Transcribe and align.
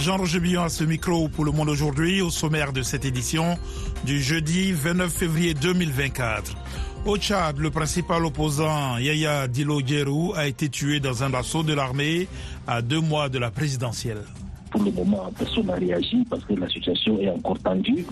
Jean-Roger 0.00 0.40
Billon 0.40 0.62
à 0.62 0.70
ce 0.70 0.82
micro 0.82 1.28
pour 1.28 1.44
le 1.44 1.52
monde 1.52 1.68
aujourd'hui, 1.68 2.22
au 2.22 2.30
sommaire 2.30 2.72
de 2.72 2.80
cette 2.80 3.04
édition 3.04 3.58
du 4.04 4.22
jeudi 4.22 4.72
29 4.72 5.12
février 5.12 5.52
2024. 5.52 6.56
Au 7.04 7.18
Tchad, 7.18 7.58
le 7.58 7.70
principal 7.70 8.24
opposant 8.24 8.96
Yaya 8.96 9.46
Dilo 9.46 9.82
Djerou 9.84 10.32
a 10.34 10.46
été 10.46 10.70
tué 10.70 11.00
dans 11.00 11.22
un 11.22 11.34
assaut 11.34 11.62
de 11.62 11.74
l'armée 11.74 12.28
à 12.66 12.80
deux 12.80 13.00
mois 13.00 13.28
de 13.28 13.38
la 13.38 13.50
présidentielle. 13.50 14.22
Pour 14.70 14.82
le 14.84 14.92
moment, 14.92 15.30
personne 15.36 15.66
n'a 15.66 15.74
réagi 15.74 16.24
parce 16.30 16.44
que 16.44 16.54
la 16.54 16.68
situation 16.68 17.18
est 17.20 17.28
encore 17.28 17.58
tendue. 17.58 18.04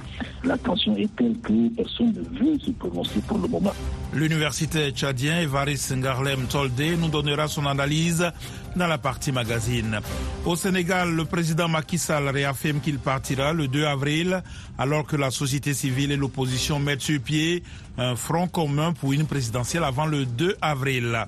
La 0.45 0.59
tension 0.59 0.97
est 0.97 1.15
telle 1.17 1.37
que 1.39 1.69
personne 1.77 2.13
ne 2.13 2.39
veut 2.39 2.59
se 2.59 2.71
prononcer 2.73 3.21
pour 3.27 3.39
le 3.39 3.47
moment. 3.49 3.73
L'université 4.13 4.91
tchadien 4.91 5.41
Evaris 5.41 5.89
Ngarlem 5.95 6.47
Tolde 6.49 6.81
nous 6.99 7.09
donnera 7.09 7.47
son 7.47 7.67
analyse 7.67 8.27
dans 8.75 8.87
la 8.87 8.99
partie 8.99 9.33
magazine. 9.33 10.01
Au 10.45 10.57
Sénégal, 10.57 11.11
le 11.15 11.25
président 11.25 11.69
Macky 11.69 11.99
Sall 11.99 12.29
réaffirme 12.29 12.81
qu'il 12.81 12.99
partira 12.99 13.53
le 13.53 13.69
2 13.69 13.85
avril 13.85 14.43
alors 14.79 15.05
que 15.07 15.17
la 15.17 15.31
société 15.31 15.75
civile 15.75 16.13
et 16.13 16.17
l'opposition 16.17 16.79
mettent 16.79 17.03
sur 17.03 17.21
pied 17.21 17.63
un 17.99 18.17
front 18.17 18.47
commun 18.49 18.93
pour 18.93 19.13
une 19.13 19.27
présidentielle 19.27 19.85
avant 19.85 20.07
le 20.07 20.25
2 20.25 20.57
avril. 20.61 21.27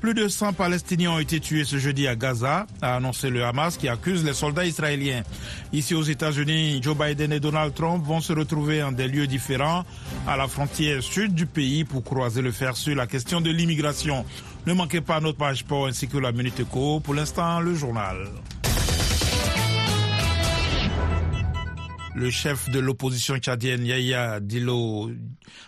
Plus 0.00 0.14
de 0.14 0.28
100 0.28 0.52
Palestiniens 0.52 1.10
ont 1.10 1.18
été 1.18 1.40
tués 1.40 1.64
ce 1.64 1.76
jeudi 1.76 2.06
à 2.06 2.14
Gaza, 2.14 2.66
a 2.80 2.96
annoncé 2.96 3.30
le 3.30 3.44
Hamas 3.44 3.76
qui 3.76 3.88
accuse 3.88 4.24
les 4.24 4.32
soldats 4.32 4.64
israéliens. 4.64 5.22
Ici 5.72 5.92
aux 5.94 6.02
États-Unis, 6.02 6.78
Joe 6.80 6.96
Biden 6.96 7.32
et 7.32 7.40
Donald 7.40 7.74
Trump 7.74 8.04
vont 8.06 8.20
se 8.20 8.32
retrouver 8.32 8.80
en 8.80 8.92
des 8.92 9.08
lieux 9.08 9.26
différents 9.26 9.84
à 10.28 10.36
la 10.36 10.46
frontière 10.46 11.02
sud 11.02 11.34
du 11.34 11.46
pays 11.46 11.82
pour 11.82 12.04
croiser 12.04 12.42
le 12.42 12.52
fer 12.52 12.76
sur 12.76 12.94
la 12.94 13.08
question 13.08 13.40
de 13.40 13.50
l'immigration. 13.50 14.24
Ne 14.66 14.72
manquez 14.72 15.00
pas 15.00 15.18
notre 15.18 15.38
page 15.38 15.58
sport 15.58 15.88
ainsi 15.88 16.06
que 16.06 16.18
la 16.18 16.30
Minute 16.30 16.60
Eco. 16.60 17.00
Pour 17.00 17.14
l'instant, 17.14 17.58
le 17.58 17.74
journal. 17.74 18.28
Le 22.18 22.30
chef 22.30 22.68
de 22.70 22.80
l'opposition 22.80 23.36
tchadienne 23.36 23.86
Yaya 23.86 24.40
Dilo 24.40 25.08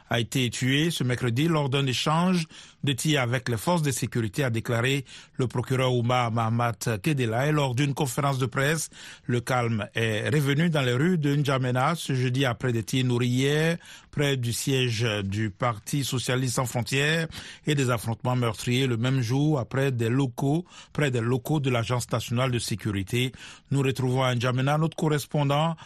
a 0.09 0.19
été 0.19 0.51
tué 0.51 0.91
ce 0.91 1.05
mercredi 1.05 1.47
lors 1.47 1.69
d'un 1.69 1.87
échange 1.87 2.48
de 2.83 2.93
tirs 2.93 3.23
avec 3.23 3.48
les 3.48 3.56
forces 3.56 3.83
de 3.83 3.93
sécurité, 3.93 4.43
a 4.43 4.51
déclaré 4.51 5.05
le 5.34 5.47
procureur 5.47 5.95
Oumar 5.95 6.33
Mahamat 6.33 6.98
Kedela. 7.05 7.47
Et 7.47 7.53
lors 7.53 7.77
d'une 7.77 7.95
conférence 7.95 8.39
de 8.39 8.47
presse, 8.47 8.91
le 9.27 9.41
calme 9.41 9.87
est 9.95 10.28
revenu 10.28 10.71
dans 10.71 10.81
les 10.81 10.95
rues 10.95 11.19
de 11.19 11.37
N'Djamena 11.37 11.95
ce 11.95 12.15
jeudi 12.15 12.45
après 12.45 12.73
des 12.73 12.83
tirs 12.83 13.05
nourris 13.05 13.28
hier 13.28 13.77
près 14.11 14.37
du 14.37 14.53
siège 14.53 15.06
du 15.23 15.51
Parti 15.51 16.03
socialiste 16.03 16.56
sans 16.56 16.67
frontières 16.67 17.28
et 17.65 17.77
des 17.77 17.91
affrontements 17.91 18.34
meurtriers 18.34 18.89
le 18.89 18.97
même 18.97 19.21
jour 19.21 19.61
après 19.61 19.93
des 19.93 20.09
locaux, 20.09 20.65
près 20.93 21.12
des 21.12 21.21
locaux 21.21 21.61
de 21.61 21.71
l'Agence 21.71 22.11
nationale 22.11 22.51
de 22.51 22.59
sécurité. 22.59 23.31
Nous 23.71 23.83
retrouvons 23.83 24.25
à 24.25 24.34
N'Djamena 24.34 24.78
notre 24.78 24.97
correspondant 24.97 25.77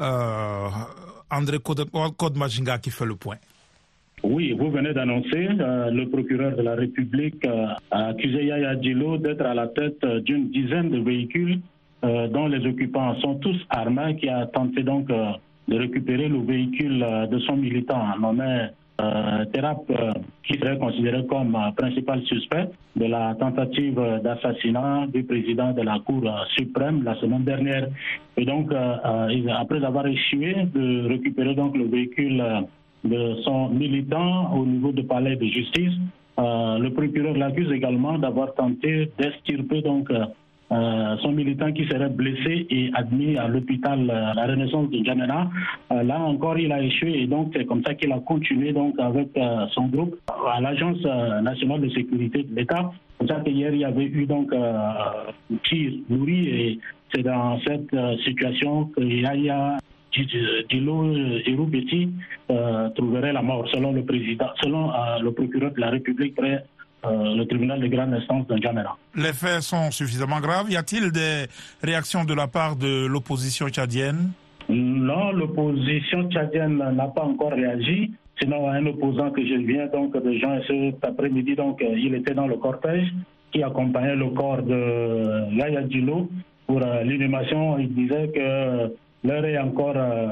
euh, 0.00 0.68
André 1.30 1.58
Kodmajinga 1.58 2.78
qui 2.78 2.90
fait 2.90 3.06
le 3.06 3.16
point. 3.16 3.36
Oui, 4.22 4.52
vous 4.52 4.70
venez 4.70 4.92
d'annoncer, 4.94 5.48
euh, 5.60 5.90
le 5.90 6.08
procureur 6.08 6.56
de 6.56 6.62
la 6.62 6.74
République 6.74 7.44
euh, 7.46 7.66
a 7.90 8.06
accusé 8.08 8.46
Yaya 8.46 8.74
d'être 8.74 9.42
à 9.42 9.54
la 9.54 9.68
tête 9.68 10.04
d'une 10.24 10.50
dizaine 10.50 10.90
de 10.90 10.98
véhicules 10.98 11.60
euh, 12.04 12.26
dont 12.28 12.46
les 12.46 12.66
occupants 12.66 13.14
sont 13.20 13.36
tous 13.36 13.56
armés, 13.68 14.16
qui 14.16 14.28
a 14.28 14.46
tenté 14.46 14.82
donc 14.82 15.08
de 15.08 15.76
récupérer 15.76 16.28
le 16.28 16.40
véhicule 16.40 17.04
de 17.30 17.38
son 17.40 17.56
militant 17.56 18.02
Terap, 19.52 19.80
qui 20.42 20.58
serait 20.58 20.78
considéré 20.78 21.24
comme 21.26 21.56
principal 21.76 22.22
suspect 22.22 22.68
de 22.96 23.04
la 23.04 23.34
tentative 23.34 24.00
d'assassinat 24.22 25.06
du 25.12 25.22
président 25.24 25.72
de 25.72 25.82
la 25.82 25.98
Cour 25.98 26.22
suprême 26.56 27.02
la 27.04 27.14
semaine 27.16 27.44
dernière. 27.44 27.88
Et 28.36 28.44
donc, 28.44 28.72
après 28.72 29.84
avoir 29.84 30.06
échoué 30.06 30.66
de 30.74 31.08
récupérer 31.08 31.54
donc 31.54 31.76
le 31.76 31.84
véhicule 31.84 32.42
de 33.06 33.34
son 33.44 33.68
militant 33.68 34.52
au 34.54 34.66
niveau 34.66 34.92
du 34.92 35.04
palais 35.04 35.36
de 35.36 35.46
justice. 35.46 35.94
Euh, 36.38 36.78
le 36.78 36.90
procureur 36.90 37.34
l'accuse 37.34 37.72
également 37.72 38.18
d'avoir 38.18 38.52
tenté 38.54 39.10
d'extirper 39.18 39.80
donc 39.80 40.10
euh, 40.72 40.74
euh, 40.76 41.16
son 41.18 41.32
militant 41.32 41.72
qui 41.72 41.86
serait 41.86 42.08
blessé 42.08 42.66
et 42.70 42.90
admis 42.94 43.36
à 43.36 43.48
l'hôpital 43.48 44.06
La 44.06 44.46
Renaissance 44.46 44.90
de 44.90 45.04
Djamena. 45.04 45.50
là 45.90 46.20
encore, 46.20 46.58
il 46.58 46.72
a 46.72 46.82
échoué 46.82 47.22
et 47.22 47.26
donc 47.26 47.52
c'est 47.54 47.64
comme 47.64 47.82
ça 47.84 47.94
qu'il 47.94 48.12
a 48.12 48.18
continué 48.20 48.72
donc 48.72 48.98
avec 48.98 49.28
son 49.72 49.86
groupe 49.86 50.16
à 50.28 50.60
l'Agence 50.60 51.02
nationale 51.42 51.80
de 51.82 51.90
sécurité 51.90 52.42
de 52.42 52.54
l'État. 52.54 52.90
Comme 53.18 53.28
ça 53.28 53.40
qu'hier, 53.40 53.72
il 53.72 53.80
y 53.80 53.84
avait 53.84 54.04
eu 54.04 54.26
donc 54.26 54.52
un 54.52 55.56
tir 55.64 55.92
nourri 56.08 56.48
et 56.48 56.78
c'est 57.14 57.22
dans 57.22 57.58
cette 57.60 57.94
situation 58.24 58.86
qu'il 58.96 59.20
y 59.20 59.48
a 59.48 59.76
Dilo 60.70 61.04
euh, 62.50 62.88
trouverait 62.90 63.32
la 63.32 63.42
mort, 63.42 63.66
selon 63.72 63.92
le 63.92 64.04
président, 64.04 64.48
selon 64.62 64.90
euh, 64.90 65.18
le 65.20 65.32
procureur 65.32 65.72
de 65.72 65.80
la 65.80 65.90
République 65.90 66.38
euh, 66.40 66.58
le 67.10 67.44
tribunal 67.44 67.80
de 67.80 67.86
grande 67.86 68.14
instance 68.14 68.46
de 68.46 68.54
N'Djamena. 68.54 68.96
Les 69.14 69.32
faits 69.32 69.62
sont 69.62 69.90
suffisamment 69.90 70.40
graves. 70.40 70.70
Y 70.70 70.76
a-t-il 70.76 71.12
des 71.12 71.46
réactions 71.82 72.24
de 72.24 72.34
la 72.34 72.46
part 72.46 72.76
de 72.76 73.06
l'opposition 73.06 73.68
tchadienne? 73.68 74.30
Non, 74.68 75.30
l'opposition 75.32 76.28
tchadienne 76.28 76.76
n'a 76.76 77.06
pas 77.06 77.22
encore 77.22 77.52
réagi. 77.52 78.12
Sinon, 78.40 78.68
un 78.68 78.84
opposant 78.86 79.30
que 79.30 79.40
je 79.40 79.54
viens 79.54 79.86
donc 79.86 80.12
de 80.12 80.32
Jean 80.38 80.60
cet 80.66 81.04
après-midi, 81.04 81.54
donc 81.54 81.82
il 81.82 82.14
était 82.14 82.34
dans 82.34 82.46
le 82.46 82.56
cortège 82.56 83.08
qui 83.52 83.62
accompagnait 83.62 84.16
le 84.16 84.28
corps 84.30 84.62
de 84.62 85.54
Yaya 85.54 85.82
Dilo 85.82 86.28
pour 86.66 86.80
l'inhumation. 86.80 87.78
Il 87.78 87.94
disait 87.94 88.30
que 88.34 88.92
l'heure 89.26 89.44
est 89.44 89.58
encore 89.58 89.96
euh, 89.96 90.28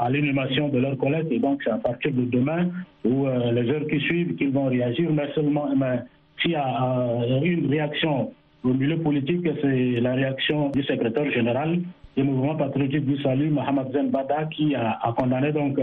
à 0.00 0.10
l'inhumation 0.10 0.68
de 0.68 0.78
leur 0.78 0.96
collègue. 0.96 1.28
Et 1.30 1.38
donc 1.38 1.60
c'est 1.64 1.70
à 1.70 1.78
partir 1.78 2.12
de 2.12 2.24
demain 2.24 2.68
ou 3.04 3.26
euh, 3.26 3.52
les 3.52 3.70
heures 3.70 3.86
qui 3.86 4.00
suivent 4.00 4.34
qu'ils 4.36 4.52
vont 4.52 4.66
réagir, 4.66 5.10
mais 5.12 5.30
seulement 5.34 5.68
mais 5.76 6.00
s'il 6.40 6.52
y 6.52 6.56
a 6.56 6.66
euh, 6.66 7.40
une 7.42 7.68
réaction 7.70 8.32
au 8.64 8.74
milieu 8.74 8.98
politique, 8.98 9.46
c'est 9.60 10.00
la 10.00 10.14
réaction 10.14 10.70
du 10.70 10.82
secrétaire 10.84 11.30
général 11.32 11.80
du 12.16 12.22
mouvement 12.22 12.56
patriotique 12.56 13.06
du 13.06 13.20
salut, 13.22 13.50
Mohamed 13.50 13.90
Zen 13.92 14.10
Bada, 14.10 14.44
qui 14.44 14.74
a 14.74 15.14
condamné 15.16 15.50
donc 15.50 15.78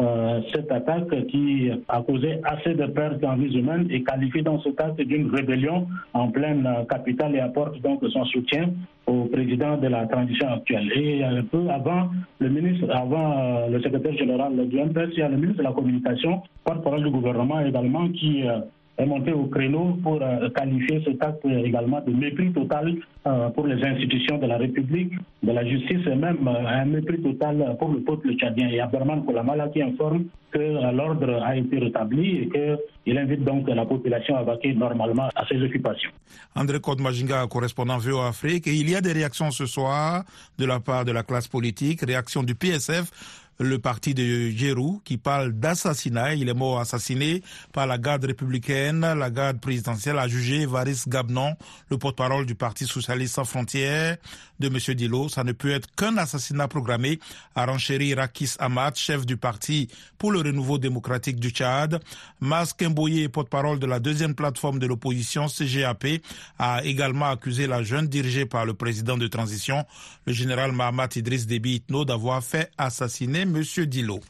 euh, 0.00 0.40
cette 0.52 0.72
attaque 0.72 1.26
qui 1.28 1.70
a 1.88 2.02
causé 2.02 2.40
assez 2.42 2.74
de 2.74 2.86
pertes 2.86 3.22
en 3.22 3.36
vie 3.36 3.56
humaines 3.56 3.86
et 3.90 4.02
qualifie 4.02 4.42
dans 4.42 4.58
ce 4.60 4.70
cas 4.70 4.90
d'une 4.98 5.32
rébellion 5.32 5.86
en 6.14 6.30
pleine 6.30 6.68
capitale 6.90 7.36
et 7.36 7.40
apporte 7.40 7.80
donc 7.80 8.00
son 8.12 8.24
soutien 8.24 8.70
au 9.06 9.26
président 9.26 9.76
de 9.76 9.86
la 9.86 10.06
transition 10.06 10.48
actuelle. 10.48 10.90
Et 10.96 11.22
un 11.22 11.42
peu 11.42 11.68
avant, 11.68 12.08
le 12.38 12.48
ministre, 12.48 12.88
avant 12.90 13.38
euh, 13.38 13.68
le 13.68 13.80
secrétaire 13.82 14.14
général 14.14 14.68
du 14.68 14.80
MPS, 14.80 15.10
il 15.12 15.18
y 15.18 15.22
a 15.22 15.28
le 15.28 15.36
ministre 15.36 15.58
de 15.58 15.62
la 15.62 15.72
Communication, 15.72 16.42
porte-parole 16.64 17.04
du 17.04 17.10
gouvernement 17.10 17.60
également, 17.60 18.08
qui 18.08 18.48
euh, 18.48 18.60
est 18.98 19.06
monté 19.06 19.32
au 19.32 19.46
créneau 19.46 19.98
pour 20.02 20.20
euh, 20.22 20.48
qualifier 20.50 21.02
cet 21.04 21.22
acte 21.22 21.44
également 21.44 22.00
de 22.00 22.12
mépris 22.12 22.52
total 22.52 22.94
euh, 23.26 23.48
pour 23.50 23.66
les 23.66 23.82
institutions 23.84 24.38
de 24.38 24.46
la 24.46 24.56
République, 24.56 25.12
de 25.42 25.52
la 25.52 25.64
justice 25.66 26.06
et 26.06 26.14
même 26.14 26.46
euh, 26.46 26.66
un 26.66 26.84
mépris 26.84 27.20
total 27.20 27.76
pour 27.78 27.88
le 27.90 28.00
peuple 28.00 28.34
tchadien. 28.36 28.68
Et 28.68 28.80
Aberman 28.80 29.24
Koulamala 29.24 29.68
qui 29.68 29.82
informe 29.82 30.26
que 30.52 30.92
l'ordre 30.92 31.42
a 31.42 31.56
été 31.56 31.78
rétabli 31.78 32.42
et 32.42 32.48
qu'il 32.48 33.18
invite 33.18 33.42
donc 33.42 33.68
la 33.68 33.84
population 33.84 34.36
à 34.36 34.44
vaquer 34.44 34.72
normalement 34.74 35.28
à 35.34 35.46
ses 35.48 35.60
occupations. 35.60 36.10
André 36.54 36.78
Kodmajinga, 36.80 37.46
correspondant 37.48 37.98
VO 37.98 38.20
Afrique, 38.20 38.66
il 38.66 38.88
y 38.88 38.94
a 38.94 39.00
des 39.00 39.12
réactions 39.12 39.50
ce 39.50 39.66
soir 39.66 40.22
de 40.56 40.64
la 40.64 40.78
part 40.78 41.04
de 41.04 41.10
la 41.10 41.24
classe 41.24 41.48
politique, 41.48 42.02
réaction 42.02 42.44
du 42.44 42.54
PSF 42.54 43.10
le 43.58 43.78
parti 43.78 44.14
de 44.14 44.50
Gérou 44.50 45.00
qui 45.04 45.16
parle 45.16 45.52
d'assassinat. 45.52 46.34
Il 46.34 46.48
est 46.48 46.54
mort 46.54 46.80
assassiné 46.80 47.42
par 47.72 47.86
la 47.86 47.98
garde 47.98 48.24
républicaine. 48.24 49.00
La 49.00 49.30
garde 49.30 49.60
présidentielle 49.60 50.18
a 50.18 50.28
jugé 50.28 50.66
Varis 50.66 51.02
Gabnon, 51.06 51.54
le 51.90 51.98
porte-parole 51.98 52.46
du 52.46 52.54
Parti 52.54 52.86
socialiste 52.86 53.34
sans 53.34 53.44
frontières 53.44 54.16
de 54.60 54.68
M. 54.68 54.94
Dilo. 54.94 55.28
Ça 55.28 55.44
ne 55.44 55.52
peut 55.52 55.70
être 55.70 55.88
qu'un 55.94 56.16
assassinat 56.16 56.68
programmé, 56.68 57.18
a 57.54 57.66
renchéri 57.66 58.14
Rakis 58.14 58.54
Ahmad, 58.58 58.96
chef 58.96 59.26
du 59.26 59.36
parti 59.36 59.88
pour 60.18 60.32
le 60.32 60.38
renouveau 60.40 60.78
démocratique 60.78 61.40
du 61.40 61.50
Tchad. 61.50 62.00
Mas 62.40 62.72
Kemboye, 62.72 63.28
porte-parole 63.28 63.78
de 63.78 63.86
la 63.86 64.00
deuxième 64.00 64.34
plateforme 64.34 64.78
de 64.78 64.86
l'opposition 64.86 65.48
CGAP, 65.48 66.22
a 66.58 66.84
également 66.84 67.26
accusé 67.26 67.66
la 67.66 67.82
jeune 67.82 68.06
dirigée 68.06 68.46
par 68.46 68.64
le 68.66 68.74
président 68.74 69.16
de 69.16 69.26
transition, 69.26 69.84
le 70.26 70.32
général 70.32 70.72
Mahamat 70.72 71.08
Idriss 71.16 71.46
Déby 71.46 71.76
Itno, 71.76 72.04
d'avoir 72.04 72.42
fait 72.42 72.70
assassiner 72.78 73.43
M. 73.44 73.62
Dilo. 73.86 74.20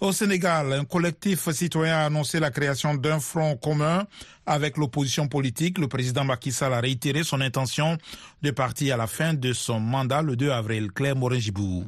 Au 0.00 0.12
Sénégal, 0.12 0.72
un 0.72 0.84
collectif 0.84 1.50
citoyen 1.50 1.96
a 1.96 2.04
annoncé 2.06 2.40
la 2.40 2.50
création 2.50 2.94
d'un 2.94 3.20
front 3.20 3.56
commun 3.56 4.06
avec 4.46 4.76
l'opposition 4.76 5.28
politique. 5.28 5.78
Le 5.78 5.88
président 5.88 6.24
Macky 6.24 6.52
Sall 6.52 6.72
a 6.74 6.80
réitéré 6.80 7.24
son 7.24 7.40
intention 7.40 7.98
de 8.42 8.50
partir 8.50 8.94
à 8.94 8.98
la 8.98 9.06
fin 9.06 9.34
de 9.34 9.52
son 9.52 9.80
mandat 9.80 10.22
le 10.22 10.36
2 10.36 10.50
avril. 10.50 10.92
Claire 10.92 11.16
Morin-Gibou. 11.16 11.84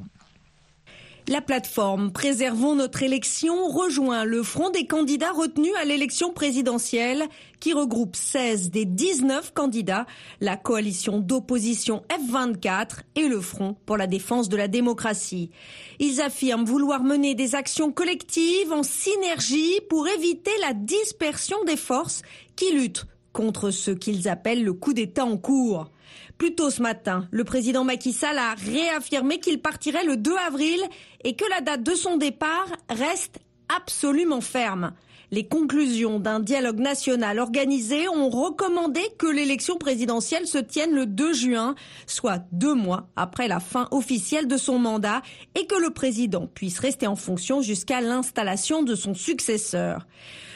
La 1.28 1.42
plateforme 1.42 2.10
Préservons 2.10 2.74
notre 2.74 3.02
élection 3.02 3.68
rejoint 3.68 4.24
le 4.24 4.42
front 4.42 4.70
des 4.70 4.86
candidats 4.86 5.30
retenus 5.30 5.74
à 5.78 5.84
l'élection 5.84 6.32
présidentielle 6.32 7.24
qui 7.60 7.74
regroupe 7.74 8.16
16 8.16 8.70
des 8.70 8.86
19 8.86 9.52
candidats, 9.52 10.06
la 10.40 10.56
coalition 10.56 11.18
d'opposition 11.18 12.02
F24 12.08 13.00
et 13.14 13.28
le 13.28 13.42
Front 13.42 13.76
pour 13.84 13.98
la 13.98 14.06
défense 14.06 14.48
de 14.48 14.56
la 14.56 14.68
démocratie. 14.68 15.50
Ils 15.98 16.22
affirment 16.22 16.64
vouloir 16.64 17.02
mener 17.02 17.34
des 17.34 17.54
actions 17.54 17.92
collectives 17.92 18.72
en 18.72 18.82
synergie 18.82 19.80
pour 19.90 20.08
éviter 20.08 20.52
la 20.62 20.72
dispersion 20.72 21.62
des 21.64 21.76
forces 21.76 22.22
qui 22.56 22.72
luttent 22.72 23.04
contre 23.34 23.70
ce 23.70 23.90
qu'ils 23.90 24.30
appellent 24.30 24.64
le 24.64 24.72
coup 24.72 24.94
d'État 24.94 25.26
en 25.26 25.36
cours. 25.36 25.90
Plus 26.38 26.54
tôt 26.54 26.70
ce 26.70 26.80
matin, 26.80 27.26
le 27.32 27.42
président 27.42 27.82
Macky 27.82 28.12
Sall 28.12 28.38
a 28.38 28.54
réaffirmé 28.54 29.40
qu'il 29.40 29.60
partirait 29.60 30.04
le 30.04 30.16
2 30.16 30.36
avril 30.46 30.80
et 31.24 31.34
que 31.34 31.44
la 31.50 31.60
date 31.60 31.82
de 31.82 31.94
son 31.94 32.16
départ 32.16 32.68
reste 32.88 33.40
absolument 33.68 34.40
ferme. 34.40 34.92
Les 35.30 35.46
conclusions 35.46 36.20
d'un 36.20 36.40
dialogue 36.40 36.78
national 36.78 37.40
organisé 37.40 38.08
ont 38.08 38.30
recommandé 38.30 39.00
que 39.18 39.26
l'élection 39.26 39.76
présidentielle 39.76 40.46
se 40.46 40.58
tienne 40.58 40.94
le 40.94 41.06
2 41.06 41.32
juin, 41.34 41.74
soit 42.06 42.44
deux 42.52 42.74
mois 42.74 43.08
après 43.16 43.48
la 43.48 43.60
fin 43.60 43.88
officielle 43.90 44.46
de 44.46 44.56
son 44.56 44.78
mandat, 44.78 45.20
et 45.54 45.66
que 45.66 45.74
le 45.74 45.90
président 45.90 46.46
puisse 46.46 46.78
rester 46.78 47.08
en 47.08 47.16
fonction 47.16 47.60
jusqu'à 47.60 48.00
l'installation 48.00 48.84
de 48.84 48.94
son 48.94 49.12
successeur. 49.12 50.06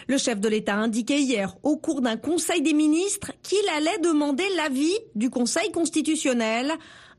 Le 0.09 0.19
chef 0.19 0.41
de 0.41 0.49
l'État 0.49 0.75
a 0.75 0.79
indiqué 0.79 1.21
hier, 1.21 1.55
au 1.63 1.77
cours 1.77 2.01
d'un 2.01 2.17
conseil 2.17 2.63
des 2.63 2.73
ministres, 2.73 3.33
qu'il 3.43 3.63
allait 3.77 3.99
demander 4.03 4.45
l'avis 4.57 4.97
du 5.15 5.31
Conseil 5.31 5.71
constitutionnel. 5.71 6.73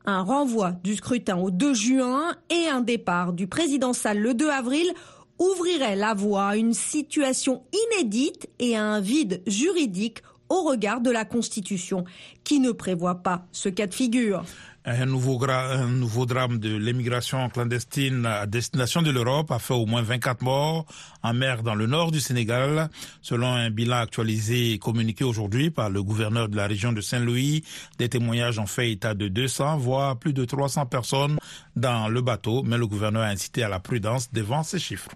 Un 0.06 0.22
renvoi 0.22 0.72
du 0.82 0.96
scrutin 0.96 1.38
au 1.38 1.50
2 1.50 1.72
juin 1.72 2.36
et 2.50 2.68
un 2.68 2.82
départ 2.82 3.32
du 3.32 3.46
président 3.46 3.94
Sall 3.94 4.18
le 4.18 4.34
2 4.34 4.50
avril 4.50 4.92
ouvrirait 5.38 5.96
la 5.96 6.14
voie 6.14 6.48
à 6.48 6.56
une 6.56 6.74
situation 6.74 7.62
inédite 7.72 8.48
et 8.58 8.76
à 8.76 8.84
un 8.84 9.00
vide 9.00 9.42
juridique 9.46 10.22
au 10.48 10.62
regard 10.62 11.00
de 11.00 11.10
la 11.10 11.24
Constitution, 11.24 12.04
qui 12.44 12.60
ne 12.60 12.70
prévoit 12.70 13.16
pas 13.16 13.46
ce 13.50 13.70
cas 13.70 13.86
de 13.86 13.94
figure. 13.94 14.44
Un 14.86 15.06
nouveau, 15.06 15.42
un 15.48 15.86
nouveau 15.88 16.26
drame 16.26 16.58
de 16.58 16.76
l'émigration 16.76 17.48
clandestine 17.48 18.26
à 18.26 18.44
destination 18.44 19.00
de 19.00 19.10
l'Europe 19.10 19.50
a 19.50 19.58
fait 19.58 19.72
au 19.72 19.86
moins 19.86 20.02
24 20.02 20.42
morts 20.42 20.84
en 21.22 21.32
mer 21.32 21.62
dans 21.62 21.74
le 21.74 21.86
nord 21.86 22.12
du 22.12 22.20
Sénégal, 22.20 22.90
selon 23.22 23.46
un 23.46 23.70
bilan 23.70 23.96
actualisé 23.96 24.72
et 24.72 24.78
communiqué 24.78 25.24
aujourd'hui 25.24 25.70
par 25.70 25.88
le 25.88 26.02
gouverneur 26.02 26.50
de 26.50 26.56
la 26.56 26.66
région 26.66 26.92
de 26.92 27.00
Saint-Louis. 27.00 27.64
Des 27.98 28.10
témoignages 28.10 28.58
ont 28.58 28.66
fait 28.66 28.92
état 28.92 29.14
de 29.14 29.28
200, 29.28 29.78
voire 29.78 30.18
plus 30.18 30.34
de 30.34 30.44
300 30.44 30.84
personnes 30.84 31.38
dans 31.76 32.08
le 32.08 32.20
bateau, 32.20 32.62
mais 32.62 32.76
le 32.76 32.86
gouverneur 32.86 33.22
a 33.22 33.28
incité 33.28 33.62
à 33.62 33.70
la 33.70 33.80
prudence 33.80 34.30
devant 34.34 34.62
ces 34.62 34.78
chiffres. 34.78 35.08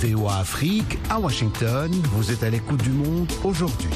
VOA 0.00 0.38
Afrique, 0.38 0.98
à 1.10 1.20
Washington, 1.20 1.92
vous 2.12 2.32
êtes 2.32 2.42
à 2.42 2.48
l'écoute 2.48 2.82
du 2.82 2.88
monde 2.88 3.30
aujourd'hui. 3.44 3.90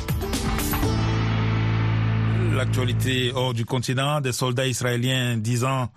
L'actualité 2.55 3.33
hors 3.35 3.53
du 3.53 3.65
continent, 3.65 4.21
des 4.21 4.31
soldats 4.31 4.67
israéliens 4.69 5.37
disant 5.37 5.89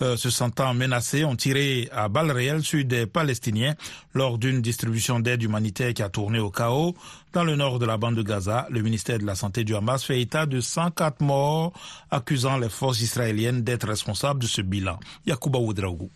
euh, 0.00 0.16
se 0.16 0.30
sentant 0.30 0.72
menacés 0.72 1.24
ont 1.24 1.34
tiré 1.34 1.88
à 1.90 2.08
balles 2.08 2.30
réelles 2.30 2.62
sur 2.62 2.84
des 2.84 3.06
Palestiniens 3.06 3.74
lors 4.14 4.38
d'une 4.38 4.62
distribution 4.62 5.18
d'aide 5.18 5.42
humanitaire 5.42 5.92
qui 5.92 6.02
a 6.02 6.08
tourné 6.08 6.38
au 6.38 6.50
chaos 6.50 6.94
dans 7.32 7.42
le 7.42 7.56
nord 7.56 7.80
de 7.80 7.86
la 7.86 7.96
bande 7.96 8.14
de 8.14 8.22
Gaza. 8.22 8.68
Le 8.70 8.80
ministère 8.80 9.18
de 9.18 9.26
la 9.26 9.34
Santé 9.34 9.64
du 9.64 9.74
Hamas 9.74 10.04
fait 10.04 10.20
état 10.20 10.46
de 10.46 10.60
104 10.60 11.20
morts, 11.20 11.72
accusant 12.12 12.58
les 12.58 12.68
forces 12.68 13.00
israéliennes 13.00 13.62
d'être 13.62 13.88
responsables 13.88 14.40
de 14.40 14.46
ce 14.46 14.62
bilan. 14.62 15.00
Yacouba 15.26 15.58
Oudraougou. 15.58 16.10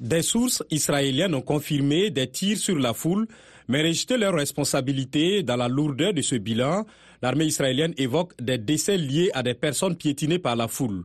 Des 0.00 0.22
sources 0.22 0.62
israéliennes 0.70 1.34
ont 1.34 1.42
confirmé 1.42 2.08
des 2.08 2.28
tirs 2.30 2.56
sur 2.56 2.78
la 2.78 2.94
foule, 2.94 3.28
mais 3.68 3.82
rejeté 3.82 4.16
leur 4.16 4.32
responsabilité 4.32 5.42
dans 5.42 5.56
la 5.56 5.68
lourdeur 5.68 6.14
de 6.14 6.22
ce 6.22 6.36
bilan. 6.36 6.86
L'armée 7.22 7.46
israélienne 7.46 7.94
évoque 7.96 8.32
des 8.40 8.58
décès 8.58 8.96
liés 8.96 9.30
à 9.34 9.42
des 9.42 9.54
personnes 9.54 9.96
piétinées 9.96 10.38
par 10.38 10.56
la 10.56 10.68
foule. 10.68 11.04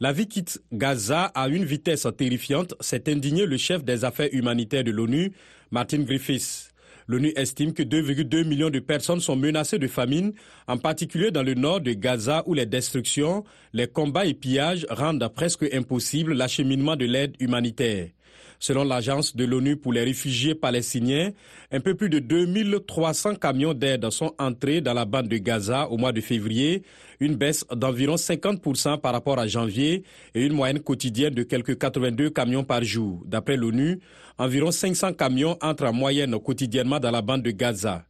La 0.00 0.12
vie 0.12 0.26
quitte 0.26 0.62
Gaza 0.72 1.24
à 1.34 1.48
une 1.48 1.64
vitesse 1.64 2.06
terrifiante, 2.16 2.74
s'est 2.80 3.10
indigné 3.10 3.44
le 3.44 3.58
chef 3.58 3.84
des 3.84 4.04
affaires 4.04 4.30
humanitaires 4.32 4.84
de 4.84 4.90
l'ONU, 4.90 5.32
Martin 5.70 5.98
Griffiths. 5.98 6.72
L'ONU 7.06 7.32
estime 7.36 7.74
que 7.74 7.82
2,2 7.82 8.44
millions 8.44 8.70
de 8.70 8.78
personnes 8.78 9.20
sont 9.20 9.36
menacées 9.36 9.78
de 9.78 9.88
famine, 9.88 10.32
en 10.68 10.78
particulier 10.78 11.30
dans 11.30 11.42
le 11.42 11.54
nord 11.54 11.80
de 11.80 11.92
Gaza 11.92 12.42
où 12.46 12.54
les 12.54 12.66
destructions, 12.66 13.44
les 13.74 13.88
combats 13.88 14.24
et 14.24 14.32
pillages 14.32 14.86
rendent 14.88 15.28
presque 15.34 15.66
impossible 15.74 16.32
l'acheminement 16.32 16.96
de 16.96 17.04
l'aide 17.04 17.34
humanitaire. 17.40 18.08
Selon 18.60 18.84
l'agence 18.84 19.34
de 19.34 19.46
l'ONU 19.46 19.76
pour 19.76 19.94
les 19.94 20.04
réfugiés 20.04 20.54
palestiniens, 20.54 21.30
un 21.72 21.80
peu 21.80 21.94
plus 21.94 22.10
de 22.10 22.18
2300 22.18 23.36
camions 23.36 23.72
d'aide 23.72 24.10
sont 24.10 24.34
entrés 24.38 24.82
dans 24.82 24.92
la 24.92 25.06
bande 25.06 25.28
de 25.28 25.38
Gaza 25.38 25.88
au 25.88 25.96
mois 25.96 26.12
de 26.12 26.20
février, 26.20 26.82
une 27.20 27.36
baisse 27.36 27.64
d'environ 27.74 28.16
50% 28.16 29.00
par 29.00 29.12
rapport 29.12 29.38
à 29.38 29.46
janvier 29.46 30.04
et 30.34 30.44
une 30.44 30.52
moyenne 30.52 30.80
quotidienne 30.80 31.32
de 31.34 31.42
quelques 31.42 31.78
82 31.78 32.28
camions 32.28 32.62
par 32.62 32.84
jour. 32.84 33.22
D'après 33.24 33.56
l'ONU, 33.56 33.98
environ 34.36 34.70
500 34.70 35.14
camions 35.14 35.56
entrent 35.62 35.86
en 35.86 35.94
moyenne 35.94 36.38
quotidiennement 36.38 37.00
dans 37.00 37.10
la 37.10 37.22
bande 37.22 37.42
de 37.42 37.52
Gaza. 37.52 38.04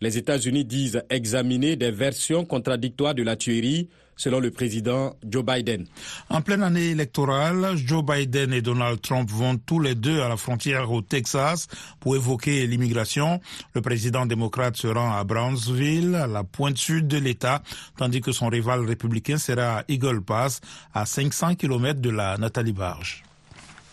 Les 0.00 0.18
États-Unis 0.18 0.64
disent 0.64 1.02
examiner 1.10 1.76
des 1.76 1.90
versions 1.90 2.44
contradictoires 2.44 3.14
de 3.14 3.22
la 3.22 3.36
tuerie 3.36 3.88
selon 4.16 4.40
le 4.40 4.50
président 4.50 5.16
Joe 5.28 5.44
Biden. 5.44 5.86
En 6.30 6.40
pleine 6.40 6.62
année 6.62 6.90
électorale, 6.90 7.76
Joe 7.76 8.04
Biden 8.04 8.52
et 8.52 8.62
Donald 8.62 9.00
Trump 9.00 9.28
vont 9.30 9.56
tous 9.56 9.80
les 9.80 9.94
deux 9.94 10.20
à 10.20 10.28
la 10.28 10.36
frontière 10.36 10.90
au 10.92 11.02
Texas 11.02 11.66
pour 12.00 12.16
évoquer 12.16 12.66
l'immigration. 12.66 13.40
Le 13.74 13.80
président 13.80 14.26
démocrate 14.26 14.76
se 14.76 14.86
rend 14.86 15.12
à 15.12 15.24
Brownsville, 15.24 16.14
à 16.14 16.26
la 16.26 16.44
pointe 16.44 16.78
sud 16.78 17.08
de 17.08 17.18
l'État, 17.18 17.62
tandis 17.96 18.20
que 18.20 18.32
son 18.32 18.48
rival 18.48 18.84
républicain 18.84 19.38
sera 19.38 19.80
à 19.80 19.84
Eagle 19.88 20.22
Pass, 20.22 20.60
à 20.92 21.06
500 21.06 21.56
km 21.56 22.00
de 22.00 22.10
la 22.10 22.38
Nathalie 22.38 22.72
Barge. 22.72 23.23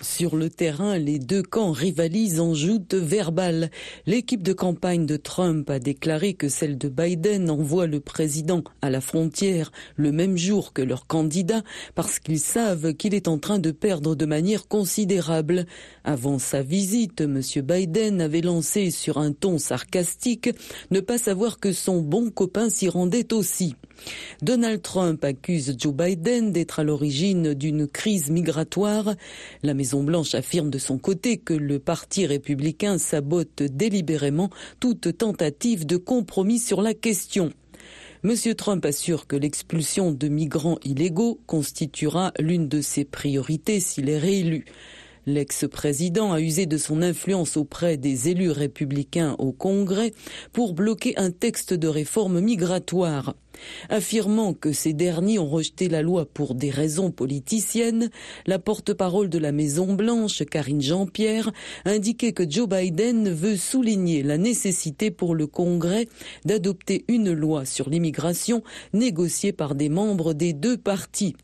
Sur 0.01 0.35
le 0.35 0.49
terrain, 0.49 0.97
les 0.97 1.19
deux 1.19 1.43
camps 1.43 1.71
rivalisent 1.71 2.39
en 2.39 2.55
joute 2.55 2.95
verbale. 2.95 3.69
L'équipe 4.07 4.41
de 4.41 4.51
campagne 4.51 5.05
de 5.05 5.15
Trump 5.15 5.69
a 5.69 5.77
déclaré 5.77 6.33
que 6.33 6.49
celle 6.49 6.79
de 6.79 6.89
Biden 6.89 7.51
envoie 7.51 7.85
le 7.85 7.99
président 7.99 8.63
à 8.81 8.89
la 8.89 8.99
frontière 8.99 9.71
le 9.95 10.11
même 10.11 10.37
jour 10.37 10.73
que 10.73 10.81
leur 10.81 11.05
candidat 11.05 11.61
parce 11.93 12.17
qu'ils 12.17 12.39
savent 12.39 12.95
qu'il 12.95 13.13
est 13.13 13.27
en 13.27 13.37
train 13.37 13.59
de 13.59 13.69
perdre 13.69 14.15
de 14.15 14.25
manière 14.25 14.67
considérable. 14.67 15.67
Avant 16.03 16.39
sa 16.39 16.63
visite, 16.63 17.21
M. 17.21 17.39
Biden 17.57 18.21
avait 18.21 18.41
lancé 18.41 18.89
sur 18.89 19.19
un 19.19 19.33
ton 19.33 19.59
sarcastique 19.59 20.49
ne 20.89 20.99
pas 20.99 21.19
savoir 21.19 21.59
que 21.59 21.73
son 21.73 22.01
bon 22.01 22.31
copain 22.31 22.71
s'y 22.71 22.89
rendait 22.89 23.33
aussi. 23.33 23.75
Donald 24.41 24.81
Trump 24.81 25.23
accuse 25.23 25.75
Joe 25.77 25.93
Biden 25.93 26.51
d'être 26.51 26.79
à 26.79 26.83
l'origine 26.83 27.53
d'une 27.53 27.87
crise 27.87 28.29
migratoire. 28.29 29.15
La 29.63 29.73
Maison-Blanche 29.73 30.35
affirme 30.35 30.69
de 30.69 30.79
son 30.79 30.97
côté 30.97 31.37
que 31.37 31.53
le 31.53 31.79
Parti 31.79 32.25
républicain 32.25 32.97
sabote 32.97 33.63
délibérément 33.63 34.49
toute 34.79 35.17
tentative 35.17 35.85
de 35.85 35.97
compromis 35.97 36.59
sur 36.59 36.81
la 36.81 36.93
question. 36.93 37.51
Monsieur 38.23 38.53
Trump 38.53 38.85
assure 38.85 39.25
que 39.25 39.35
l'expulsion 39.35 40.11
de 40.11 40.27
migrants 40.27 40.77
illégaux 40.83 41.39
constituera 41.47 42.33
l'une 42.39 42.67
de 42.67 42.81
ses 42.81 43.03
priorités 43.03 43.79
s'il 43.79 44.09
est 44.09 44.19
réélu. 44.19 44.65
L'ex-président 45.25 46.33
a 46.33 46.41
usé 46.41 46.65
de 46.65 46.77
son 46.77 47.01
influence 47.01 47.55
auprès 47.55 47.97
des 47.97 48.29
élus 48.29 48.51
républicains 48.51 49.35
au 49.37 49.51
Congrès 49.51 50.13
pour 50.51 50.73
bloquer 50.73 51.17
un 51.17 51.31
texte 51.31 51.73
de 51.73 51.87
réforme 51.87 52.39
migratoire. 52.39 53.35
Affirmant 53.89 54.53
que 54.53 54.71
ces 54.71 54.93
derniers 54.93 55.37
ont 55.37 55.47
rejeté 55.47 55.89
la 55.89 56.01
loi 56.01 56.25
pour 56.25 56.55
des 56.55 56.69
raisons 56.69 57.11
politiciennes, 57.11 58.09
la 58.47 58.59
porte-parole 58.59 59.29
de 59.29 59.37
la 59.37 59.51
Maison-Blanche, 59.51 60.43
Karine 60.45 60.81
Jean-Pierre, 60.81 61.51
indiquait 61.85 62.31
que 62.31 62.49
Joe 62.49 62.67
Biden 62.67 63.29
veut 63.29 63.57
souligner 63.57 64.23
la 64.23 64.37
nécessité 64.37 65.11
pour 65.11 65.35
le 65.35 65.47
Congrès 65.47 66.07
d'adopter 66.45 67.05
une 67.07 67.31
loi 67.31 67.65
sur 67.65 67.89
l'immigration 67.89 68.63
négociée 68.93 69.51
par 69.51 69.75
des 69.75 69.89
membres 69.89 70.33
des 70.33 70.53
deux 70.53 70.77
partis. 70.77 71.35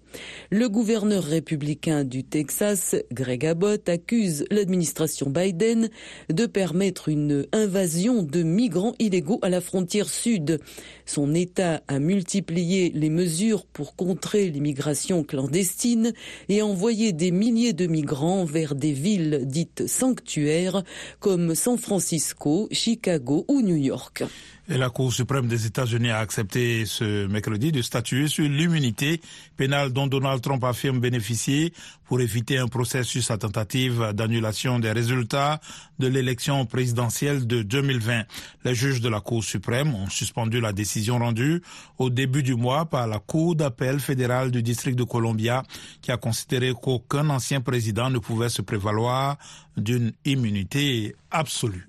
Le 0.49 0.69
gouverneur 0.69 1.23
républicain 1.23 2.03
du 2.03 2.23
Texas, 2.23 2.95
Greg 3.11 3.45
Abbott, 3.45 3.89
accuse 3.89 4.45
l'administration 4.51 5.29
Biden 5.29 5.89
de 6.29 6.45
permettre 6.45 7.09
une 7.09 7.45
invasion 7.51 8.23
de 8.23 8.43
migrants 8.43 8.93
illégaux 8.99 9.39
à 9.41 9.49
la 9.49 9.61
frontière 9.61 10.09
sud. 10.09 10.59
Son 11.05 11.33
État 11.33 11.81
a 11.87 11.99
multiplié 11.99 12.91
les 12.93 13.09
mesures 13.09 13.65
pour 13.65 13.95
contrer 13.95 14.49
l'immigration 14.49 15.23
clandestine 15.23 16.13
et 16.49 16.61
envoyer 16.61 17.13
des 17.13 17.31
milliers 17.31 17.73
de 17.73 17.87
migrants 17.87 18.45
vers 18.45 18.75
des 18.75 18.93
villes 18.93 19.41
dites 19.45 19.87
sanctuaires 19.87 20.83
comme 21.19 21.55
San 21.55 21.77
Francisco, 21.77 22.67
Chicago 22.71 23.45
ou 23.47 23.61
New 23.61 23.75
York. 23.75 24.23
Et 24.69 24.77
la 24.77 24.89
Cour 24.89 25.13
suprême 25.13 25.47
des 25.47 25.65
États-Unis 25.65 26.09
a 26.09 26.17
accepté 26.17 26.85
ce 26.85 27.25
mercredi 27.27 27.71
de 27.71 27.81
statuer 27.81 28.27
sur 28.27 28.49
l'immunité 28.49 29.21
pénale 29.55 29.93
dont 29.93 30.07
Donald 30.07 30.41
Trump 30.41 30.61
affirme 30.65 30.99
bénéficier 30.99 31.71
pour 32.03 32.19
éviter 32.19 32.57
un 32.57 32.67
procès 32.67 33.03
sur 33.03 33.23
sa 33.23 33.37
tentative 33.37 34.11
d'annulation 34.13 34.79
des 34.79 34.91
résultats 34.91 35.61
de 35.99 36.07
l'élection 36.07 36.65
présidentielle 36.65 37.47
de 37.47 37.61
2020. 37.61 38.23
Les 38.65 38.75
juges 38.75 38.99
de 38.99 39.07
la 39.07 39.21
Cour 39.21 39.41
suprême 39.41 39.95
ont 39.95 40.09
suspendu 40.09 40.59
la 40.59 40.73
décision 40.73 41.17
rendue 41.17 41.61
au 41.97 42.09
début 42.09 42.43
du 42.43 42.55
mois 42.55 42.87
par 42.87 43.07
la 43.07 43.19
Cour 43.19 43.55
d'appel 43.55 44.01
fédérale 44.01 44.51
du 44.51 44.61
district 44.61 44.97
de 44.97 45.05
Columbia 45.05 45.63
qui 46.01 46.11
a 46.11 46.17
considéré 46.17 46.73
qu'aucun 46.73 47.29
ancien 47.29 47.61
président 47.61 48.09
ne 48.09 48.19
pouvait 48.19 48.49
se 48.49 48.61
prévaloir 48.61 49.37
d'une 49.77 50.11
immunité 50.25 51.15
absolue. 51.31 51.87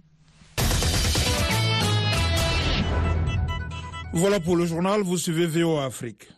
Voilà 4.13 4.41
pour 4.41 4.57
le 4.57 4.65
journal, 4.65 5.03
vous 5.03 5.19
suivez 5.19 5.47
VOA 5.47 5.85
Afrique. 5.85 6.29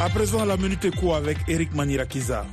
À 0.00 0.08
présent, 0.08 0.44
la 0.44 0.56
minute 0.56 0.84
éco 0.84 1.12
avec 1.12 1.36
Eric 1.46 1.74
Manirakiza. 1.74 2.46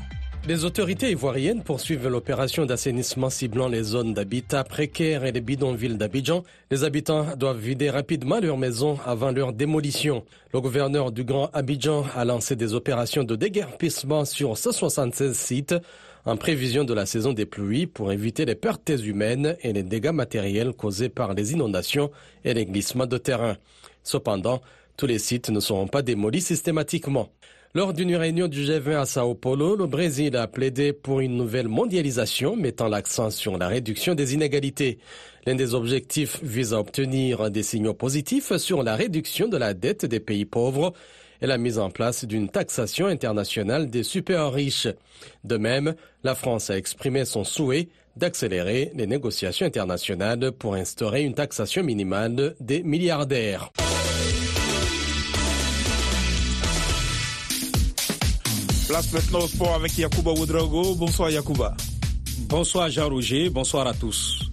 Les 0.48 0.66
autorités 0.66 1.12
ivoiriennes 1.12 1.64
poursuivent 1.64 2.08
l'opération 2.08 2.66
d'assainissement 2.66 3.30
ciblant 3.30 3.68
les 3.68 3.84
zones 3.84 4.14
d'habitat 4.14 4.64
précaires 4.64 5.24
et 5.24 5.32
les 5.32 5.42
bidonvilles 5.42 5.98
d'Abidjan. 5.98 6.44
Les 6.72 6.84
habitants 6.84 7.26
doivent 7.38 7.60
vider 7.60 7.90
rapidement 7.90 8.40
leurs 8.40 8.58
maisons 8.58 8.98
avant 9.06 9.32
leur 9.32 9.54
démolition. 9.54 10.24
Le 10.54 10.62
gouverneur 10.62 11.12
du 11.12 11.24
Grand 11.24 11.50
Abidjan 11.54 12.06
a 12.16 12.26
lancé 12.26 12.56
des 12.56 12.74
opérations 12.74 13.24
de 13.24 13.36
déguerpissement 13.36 14.26
sur 14.26 14.58
176 14.58 15.38
sites 15.38 15.76
en 16.26 16.38
prévision 16.38 16.84
de 16.84 16.94
la 16.94 17.06
saison 17.06 17.34
des 17.34 17.46
pluies 17.46 17.88
pour 17.88 18.12
éviter 18.12 18.46
les 18.46 18.56
pertes 18.56 18.90
humaines 18.90 19.56
et 19.62 19.74
les 19.74 19.84
dégâts 19.84 20.12
matériels 20.12 20.74
causés 20.74 21.10
par 21.10 21.34
les 21.34 21.54
inondations 21.54 22.12
et 22.44 22.54
les 22.54 22.66
glissements 22.66 23.06
de 23.06 23.18
terrain. 23.18 23.58
Cependant, 24.04 24.62
tous 24.98 25.08
les 25.08 25.20
sites 25.20 25.50
ne 25.50 25.60
seront 25.60 25.88
pas 25.88 26.02
démolis 26.02 26.42
systématiquement. 26.42 27.30
Lors 27.76 27.94
d'une 27.94 28.16
réunion 28.16 28.48
du 28.48 28.64
G20 28.64 28.98
à 28.98 29.06
Sao 29.06 29.36
Paulo, 29.36 29.76
le 29.76 29.86
Brésil 29.86 30.36
a 30.36 30.48
plaidé 30.48 30.92
pour 30.92 31.20
une 31.20 31.38
nouvelle 31.38 31.68
mondialisation 31.68 32.56
mettant 32.56 32.88
l'accent 32.88 33.30
sur 33.30 33.60
la 33.60 33.68
réduction 33.68 34.16
des 34.16 34.34
inégalités. 34.34 34.98
L'un 35.46 35.54
des 35.54 35.76
objectifs 35.76 36.40
vise 36.42 36.74
à 36.74 36.80
obtenir 36.80 37.52
des 37.52 37.62
signaux 37.62 37.94
positifs 37.94 38.58
sur 38.58 38.82
la 38.82 38.96
réduction 38.96 39.48
de 39.48 39.58
la 39.58 39.76
dette 39.76 40.06
des 40.06 40.20
pays 40.20 40.46
pauvres 40.46 40.94
et 41.42 41.48
la 41.48 41.58
mise 41.58 41.80
en 41.80 41.90
place 41.90 42.26
d'une 42.26 42.50
taxation 42.50 43.08
internationale 43.08 43.90
des 43.90 44.04
super 44.04 44.52
riches. 44.52 44.88
De 45.44 45.58
même, 45.58 45.96
la 46.24 46.36
France 46.36 46.70
a 46.70 46.78
exprimé 46.78 47.26
son 47.26 47.44
souhait 47.44 47.90
d'accélérer 48.16 48.92
les 48.96 49.08
négociations 49.08 49.66
internationales 49.66 50.52
pour 50.52 50.76
instaurer 50.76 51.24
une 51.24 51.34
taxation 51.34 51.84
minimale 51.84 52.56
des 52.60 52.84
milliardaires. 52.84 53.72
Place 58.88 59.14
maintenant 59.14 59.40
au 59.40 59.48
sport 59.48 59.76
avec 59.76 59.98
Yacouba. 59.98 60.34
Bonsoir 60.98 61.30
Yacouba. 61.30 61.78
Bonsoir 62.50 62.90
Jean-Roger, 62.90 63.50
bonsoir 63.50 63.86
à 63.86 63.94
tous. 63.94 64.50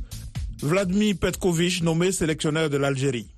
Vladimir 0.60 1.14
Petkovic 1.18 1.82
nommé 1.82 2.12
sélectionneur 2.12 2.68
de 2.68 2.76
l'Algérie. 2.76 3.28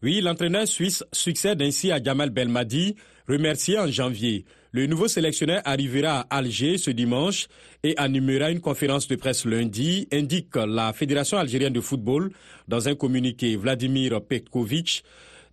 Oui, 0.00 0.20
l'entraîneur 0.20 0.68
suisse 0.68 1.02
succède 1.10 1.60
ainsi 1.60 1.90
à 1.90 2.00
Jamal 2.00 2.30
Belmadi, 2.30 2.94
remercié 3.28 3.80
en 3.80 3.88
janvier. 3.88 4.44
Le 4.70 4.86
nouveau 4.86 5.08
sélectionneur 5.08 5.60
arrivera 5.64 6.20
à 6.20 6.36
Alger 6.36 6.78
ce 6.78 6.92
dimanche 6.92 7.48
et 7.82 7.94
animera 7.96 8.52
une 8.52 8.60
conférence 8.60 9.08
de 9.08 9.16
presse 9.16 9.44
lundi, 9.44 10.06
indique 10.12 10.54
la 10.54 10.92
Fédération 10.92 11.36
algérienne 11.36 11.72
de 11.72 11.80
football 11.80 12.30
dans 12.68 12.88
un 12.88 12.94
communiqué. 12.94 13.56
Vladimir 13.56 14.20
Petkovic 14.22 15.02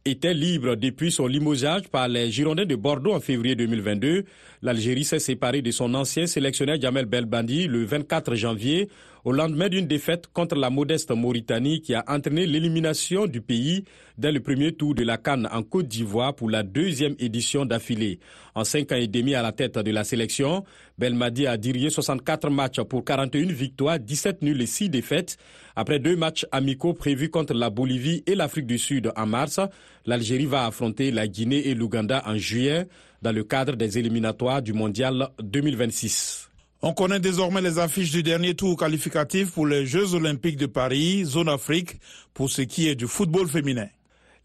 était 0.05 0.35
libre 0.35 0.75
depuis 0.75 1.11
son 1.11 1.25
limogeage 1.25 1.87
par 1.87 2.07
les 2.07 2.29
Girondins 2.29 2.65
de 2.65 2.75
Bordeaux 2.75 3.13
en 3.13 3.19
février 3.19 3.55
2022. 3.55 4.25
L'Algérie 4.61 5.05
s'est 5.05 5.17
séparée 5.17 5.63
de 5.63 5.71
son 5.71 5.95
ancien 5.95 6.27
sélectionneur 6.27 6.79
Jamel 6.79 7.05
Belbandi 7.05 7.65
le 7.65 7.83
24 7.83 8.35
janvier 8.35 8.89
au 9.25 9.31
lendemain 9.31 9.69
d'une 9.69 9.87
défaite 9.87 10.27
contre 10.31 10.55
la 10.55 10.69
modeste 10.69 11.09
Mauritanie 11.09 11.81
qui 11.81 11.95
a 11.95 12.03
entraîné 12.07 12.45
l'élimination 12.45 13.25
du 13.25 13.41
pays 13.41 13.83
dès 14.19 14.31
le 14.31 14.39
premier 14.39 14.71
tour 14.71 14.93
de 14.93 15.03
la 15.03 15.17
Cannes 15.17 15.49
en 15.51 15.63
Côte 15.63 15.87
d'Ivoire 15.87 16.35
pour 16.35 16.47
la 16.47 16.61
deuxième 16.61 17.15
édition 17.17 17.65
d'affilée. 17.65 18.19
En 18.53 18.63
cinq 18.63 18.91
ans 18.91 18.97
et 18.97 19.07
demi 19.07 19.33
à 19.33 19.41
la 19.41 19.51
tête 19.51 19.79
de 19.79 19.91
la 19.91 20.03
sélection, 20.03 20.63
Belmadi 20.99 21.47
a 21.47 21.57
dirigé 21.57 21.89
64 21.89 22.51
matchs 22.51 22.81
pour 22.81 23.03
41 23.03 23.47
victoires, 23.47 23.99
17 23.99 24.43
nuls 24.43 24.61
et 24.61 24.67
6 24.67 24.89
défaites. 24.89 25.37
Après 25.75 25.97
deux 25.97 26.15
matchs 26.15 26.45
amicaux 26.51 26.93
prévus 26.93 27.29
contre 27.31 27.55
la 27.55 27.71
Bolivie 27.71 28.23
et 28.27 28.35
l'Afrique 28.35 28.67
du 28.67 28.77
Sud 28.77 29.11
en 29.15 29.25
mars, 29.25 29.59
l'Algérie 30.05 30.45
va 30.45 30.67
affronter 30.67 31.09
la 31.09 31.27
Guinée 31.27 31.67
et 31.67 31.73
l'Ouganda 31.73 32.21
en 32.27 32.37
juillet 32.37 32.87
dans 33.23 33.31
le 33.31 33.43
cadre 33.43 33.75
des 33.75 33.97
éliminatoires 33.97 34.61
du 34.61 34.71
Mondial 34.71 35.29
2026. 35.41 36.51
On 36.87 36.93
connaît 36.93 37.19
désormais 37.19 37.63
les 37.63 37.79
affiches 37.79 38.11
du 38.11 38.21
dernier 38.21 38.53
tour 38.53 38.77
qualificatif 38.77 39.49
pour 39.49 39.65
les 39.65 39.87
Jeux 39.87 40.13
olympiques 40.13 40.55
de 40.55 40.67
Paris, 40.67 41.25
zone 41.25 41.49
Afrique, 41.49 41.95
pour 42.35 42.51
ce 42.51 42.61
qui 42.61 42.87
est 42.87 42.93
du 42.93 43.07
football 43.07 43.47
féminin. 43.47 43.87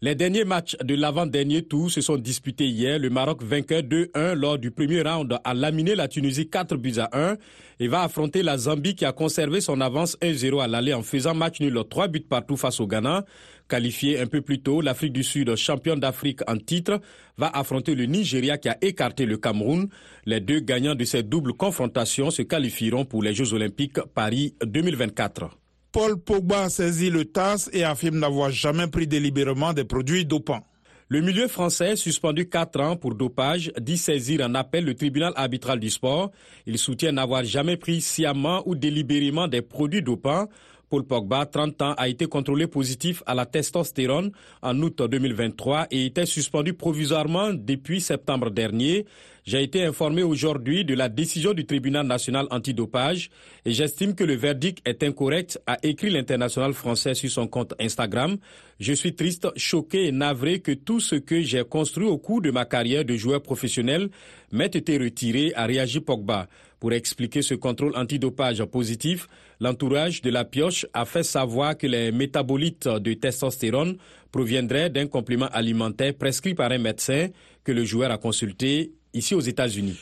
Les 0.01 0.15
derniers 0.15 0.43
matchs 0.43 0.75
de 0.83 0.95
l'avant-dernier 0.95 1.61
tour 1.61 1.91
se 1.91 2.01
sont 2.01 2.17
disputés 2.17 2.65
hier. 2.65 2.97
Le 2.97 3.11
Maroc 3.11 3.43
vainqueur 3.43 3.83
2-1 3.83 4.33
lors 4.33 4.57
du 4.57 4.71
premier 4.71 5.03
round 5.03 5.37
a 5.43 5.53
laminé 5.53 5.93
la 5.93 6.07
Tunisie 6.07 6.49
4 6.49 6.77
buts 6.77 6.97
à 6.97 7.11
1 7.13 7.37
et 7.79 7.87
va 7.87 8.01
affronter 8.01 8.41
la 8.41 8.57
Zambie 8.57 8.95
qui 8.95 9.05
a 9.05 9.11
conservé 9.11 9.61
son 9.61 9.79
avance 9.79 10.17
1-0 10.23 10.63
à 10.63 10.67
l'aller 10.67 10.95
en 10.95 11.03
faisant 11.03 11.35
match 11.35 11.59
nul 11.59 11.79
3 11.87 12.07
buts 12.07 12.25
partout 12.27 12.57
face 12.57 12.79
au 12.79 12.87
Ghana. 12.87 13.23
Qualifié 13.71 14.19
un 14.19 14.27
peu 14.27 14.41
plus 14.41 14.59
tôt, 14.59 14.81
l'Afrique 14.81 15.13
du 15.13 15.23
Sud, 15.23 15.55
championne 15.55 16.01
d'Afrique 16.01 16.41
en 16.45 16.57
titre, 16.57 16.99
va 17.37 17.47
affronter 17.47 17.95
le 17.95 18.03
Nigeria 18.03 18.57
qui 18.57 18.67
a 18.67 18.77
écarté 18.81 19.25
le 19.25 19.37
Cameroun. 19.37 19.87
Les 20.25 20.41
deux 20.41 20.59
gagnants 20.59 20.93
de 20.93 21.05
cette 21.05 21.29
double 21.29 21.53
confrontation 21.53 22.31
se 22.31 22.41
qualifieront 22.41 23.05
pour 23.05 23.23
les 23.23 23.33
Jeux 23.33 23.53
olympiques 23.53 24.01
Paris 24.13 24.55
2024. 24.61 25.57
Paul 25.93 26.17
Pogba 26.19 26.67
saisit 26.67 27.11
le 27.11 27.23
TAS 27.23 27.69
et 27.71 27.85
affirme 27.85 28.19
n'avoir 28.19 28.51
jamais 28.51 28.87
pris 28.87 29.07
délibérément 29.07 29.71
des 29.71 29.85
produits 29.85 30.25
dopants. 30.25 30.67
Le 31.11 31.19
milieu 31.19 31.49
français, 31.49 31.97
suspendu 31.97 32.47
4 32.47 32.79
ans 32.79 32.95
pour 32.95 33.15
dopage, 33.15 33.69
dit 33.81 33.97
saisir 33.97 34.45
en 34.45 34.55
appel 34.55 34.85
le 34.85 34.93
tribunal 34.93 35.33
arbitral 35.35 35.77
du 35.77 35.89
sport. 35.89 36.31
Il 36.65 36.77
soutient 36.77 37.11
n'avoir 37.11 37.43
jamais 37.43 37.75
pris 37.75 37.99
sciemment 37.99 38.63
ou 38.65 38.75
délibérément 38.75 39.49
des 39.49 39.61
produits 39.61 40.01
dopants. 40.01 40.47
Paul 40.89 41.03
Pogba, 41.03 41.45
30 41.45 41.81
ans, 41.81 41.93
a 41.97 42.07
été 42.07 42.27
contrôlé 42.27 42.65
positif 42.65 43.23
à 43.25 43.35
la 43.35 43.45
testostérone 43.45 44.31
en 44.61 44.81
août 44.81 45.01
2023 45.01 45.87
et 45.91 46.05
était 46.05 46.25
suspendu 46.25 46.73
provisoirement 46.75 47.51
depuis 47.53 47.99
septembre 47.99 48.49
dernier. 48.49 49.05
J'ai 49.43 49.63
été 49.63 49.83
informé 49.83 50.21
aujourd'hui 50.21 50.85
de 50.85 50.93
la 50.93 51.09
décision 51.09 51.53
du 51.53 51.65
tribunal 51.65 52.05
national 52.05 52.45
antidopage 52.51 53.31
et 53.65 53.71
j'estime 53.71 54.13
que 54.13 54.23
le 54.23 54.35
verdict 54.35 54.87
est 54.87 55.01
incorrect, 55.01 55.59
a 55.65 55.79
écrit 55.81 56.11
l'international 56.11 56.73
français 56.73 57.15
sur 57.15 57.31
son 57.31 57.47
compte 57.47 57.73
Instagram. 57.79 58.37
Je 58.79 58.93
suis 58.93 59.15
triste, 59.15 59.47
choqué 59.55 60.05
et 60.05 60.11
navré 60.11 60.59
que 60.59 60.73
tout 60.73 60.99
ce 60.99 61.15
que 61.15 61.41
j'ai 61.41 61.63
construit 61.63 62.05
au 62.05 62.19
cours 62.19 62.41
de 62.41 62.51
ma 62.51 62.65
carrière 62.65 63.03
de 63.03 63.15
joueur 63.15 63.41
professionnel 63.41 64.09
m'ait 64.51 64.65
été 64.67 64.99
retiré, 64.99 65.53
a 65.55 65.65
réagi 65.65 66.01
Pogba. 66.01 66.47
Pour 66.79 66.93
expliquer 66.93 67.41
ce 67.41 67.55
contrôle 67.55 67.95
antidopage 67.95 68.63
positif, 68.65 69.27
l'entourage 69.59 70.21
de 70.21 70.29
la 70.29 70.45
pioche 70.45 70.85
a 70.93 71.05
fait 71.05 71.23
savoir 71.23 71.77
que 71.77 71.87
les 71.87 72.11
métabolites 72.11 72.87
de 72.87 73.13
testostérone 73.13 73.97
proviendraient 74.31 74.91
d'un 74.91 75.07
complément 75.07 75.49
alimentaire 75.51 76.13
prescrit 76.13 76.53
par 76.53 76.71
un 76.71 76.77
médecin 76.77 77.29
que 77.63 77.71
le 77.71 77.85
joueur 77.85 78.11
a 78.11 78.17
consulté 78.17 78.91
ici 79.13 79.35
aux 79.35 79.41
États-Unis. 79.41 79.97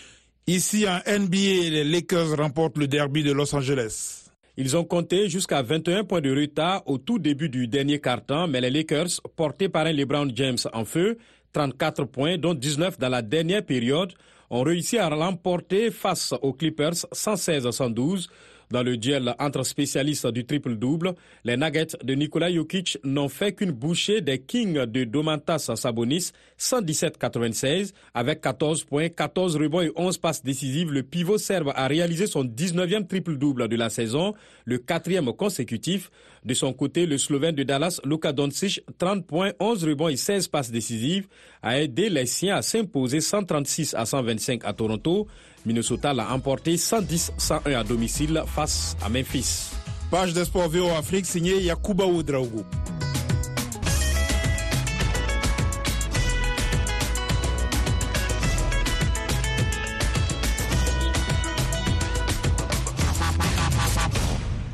Ici 0.47 0.85
en 0.87 0.97
NBA, 1.07 1.69
les 1.69 1.83
Lakers 1.83 2.35
remportent 2.37 2.77
le 2.77 2.87
derby 2.87 3.23
de 3.23 3.31
Los 3.31 3.53
Angeles. 3.55 4.25
Ils 4.57 4.75
ont 4.75 4.83
compté 4.83 5.29
jusqu'à 5.29 5.61
21 5.61 6.03
points 6.03 6.21
de 6.21 6.35
retard 6.35 6.83
au 6.85 6.97
tout 6.97 7.19
début 7.19 7.49
du 7.49 7.67
dernier 7.67 7.99
quart-temps, 7.99 8.47
mais 8.47 8.59
les 8.59 8.69
Lakers, 8.69 9.21
portés 9.35 9.69
par 9.69 9.85
un 9.85 9.93
LeBron 9.93 10.27
James 10.35 10.57
en 10.73 10.85
feu, 10.85 11.17
34 11.53 12.05
points, 12.05 12.37
dont 12.37 12.53
19 12.53 12.99
dans 12.99 13.09
la 13.09 13.21
dernière 13.21 13.63
période, 13.63 14.13
ont 14.49 14.63
réussi 14.63 14.97
à 14.97 15.09
l'emporter 15.09 15.91
face 15.91 16.33
aux 16.41 16.53
Clippers 16.53 17.05
116-112. 17.13 18.27
Dans 18.71 18.83
le 18.83 18.97
duel 18.97 19.33
entre 19.39 19.63
spécialistes 19.63 20.27
du 20.27 20.45
triple-double, 20.45 21.15
les 21.43 21.57
Nuggets 21.57 21.97
de 22.03 22.13
Nikola 22.13 22.53
Jokic 22.53 22.99
n'ont 23.03 23.27
fait 23.27 23.53
qu'une 23.53 23.71
bouchée 23.71 24.21
des 24.21 24.37
Kings 24.37 24.85
de 24.85 25.05
Domantas 25.05 25.71
Sabonis 25.75 26.33
117-96 26.59 27.93
avec 28.13 28.41
14 28.41 28.83
points, 28.83 29.09
14 29.09 29.55
rebonds 29.55 29.81
et 29.81 29.91
11 29.95 30.19
passes 30.19 30.43
décisives. 30.43 30.91
Le 30.91 31.01
pivot 31.01 31.39
serbe 31.39 31.71
a 31.75 31.87
réalisé 31.87 32.27
son 32.27 32.45
19e 32.45 33.07
triple-double 33.07 33.69
de 33.69 33.75
la 33.75 33.89
saison, 33.89 34.35
le 34.65 34.77
quatrième 34.77 35.33
consécutif. 35.33 36.11
De 36.49 36.55
son 36.55 36.73
côté, 36.73 37.05
le 37.05 37.19
Slovène 37.19 37.53
de 37.53 37.61
Dallas, 37.61 38.01
Luka 38.03 38.33
Doncic, 38.33 38.81
30 38.97 39.23
points, 39.27 39.51
11 39.59 39.83
rebonds 39.83 40.07
et 40.07 40.15
16 40.15 40.47
passes 40.47 40.71
décisives, 40.71 41.27
a 41.61 41.79
aidé 41.79 42.09
les 42.09 42.25
siens 42.25 42.55
à 42.55 42.63
s'imposer 42.63 43.21
136 43.21 43.93
à 43.93 44.07
125 44.07 44.65
à 44.65 44.73
Toronto. 44.73 45.27
Minnesota 45.63 46.11
l'a 46.11 46.33
emporté 46.33 46.75
110-101 46.77 47.75
à 47.75 47.83
domicile 47.83 48.41
face 48.47 48.97
à 48.99 49.09
Memphis. 49.09 49.69
Page 50.09 50.33
des 50.33 50.45
sports 50.45 50.69
VO 50.69 50.87
Afrique 50.97 51.27
signée 51.27 51.61
Yakuba 51.61 52.05
Oudraogo. 52.07 52.65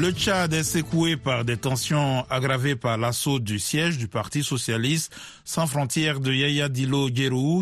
Le 0.00 0.12
Tchad 0.12 0.54
est 0.54 0.62
secoué 0.62 1.18
par 1.18 1.44
des 1.44 1.58
tensions 1.58 2.24
aggravées 2.30 2.74
par 2.74 2.96
l'assaut 2.96 3.38
du 3.38 3.58
siège 3.58 3.98
du 3.98 4.08
Parti 4.08 4.42
socialiste 4.42 5.14
sans 5.44 5.66
frontières 5.66 6.20
de 6.20 6.32
Yaya 6.32 6.70
Dilo 6.70 7.10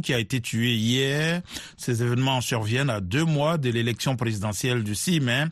qui 0.01 0.15
a 0.15 0.21
été 0.21 0.41
tué 0.41 0.73
hier. 0.77 1.43
Ces 1.77 2.01
événements 2.01 2.41
surviennent 2.41 2.91
à 2.91 3.01
deux 3.01 3.25
mois 3.25 3.59
de 3.59 3.71
l'élection 3.71 4.15
présidentielle 4.15 4.85
du 4.85 4.95
6 4.95 5.19
mai. 5.19 5.47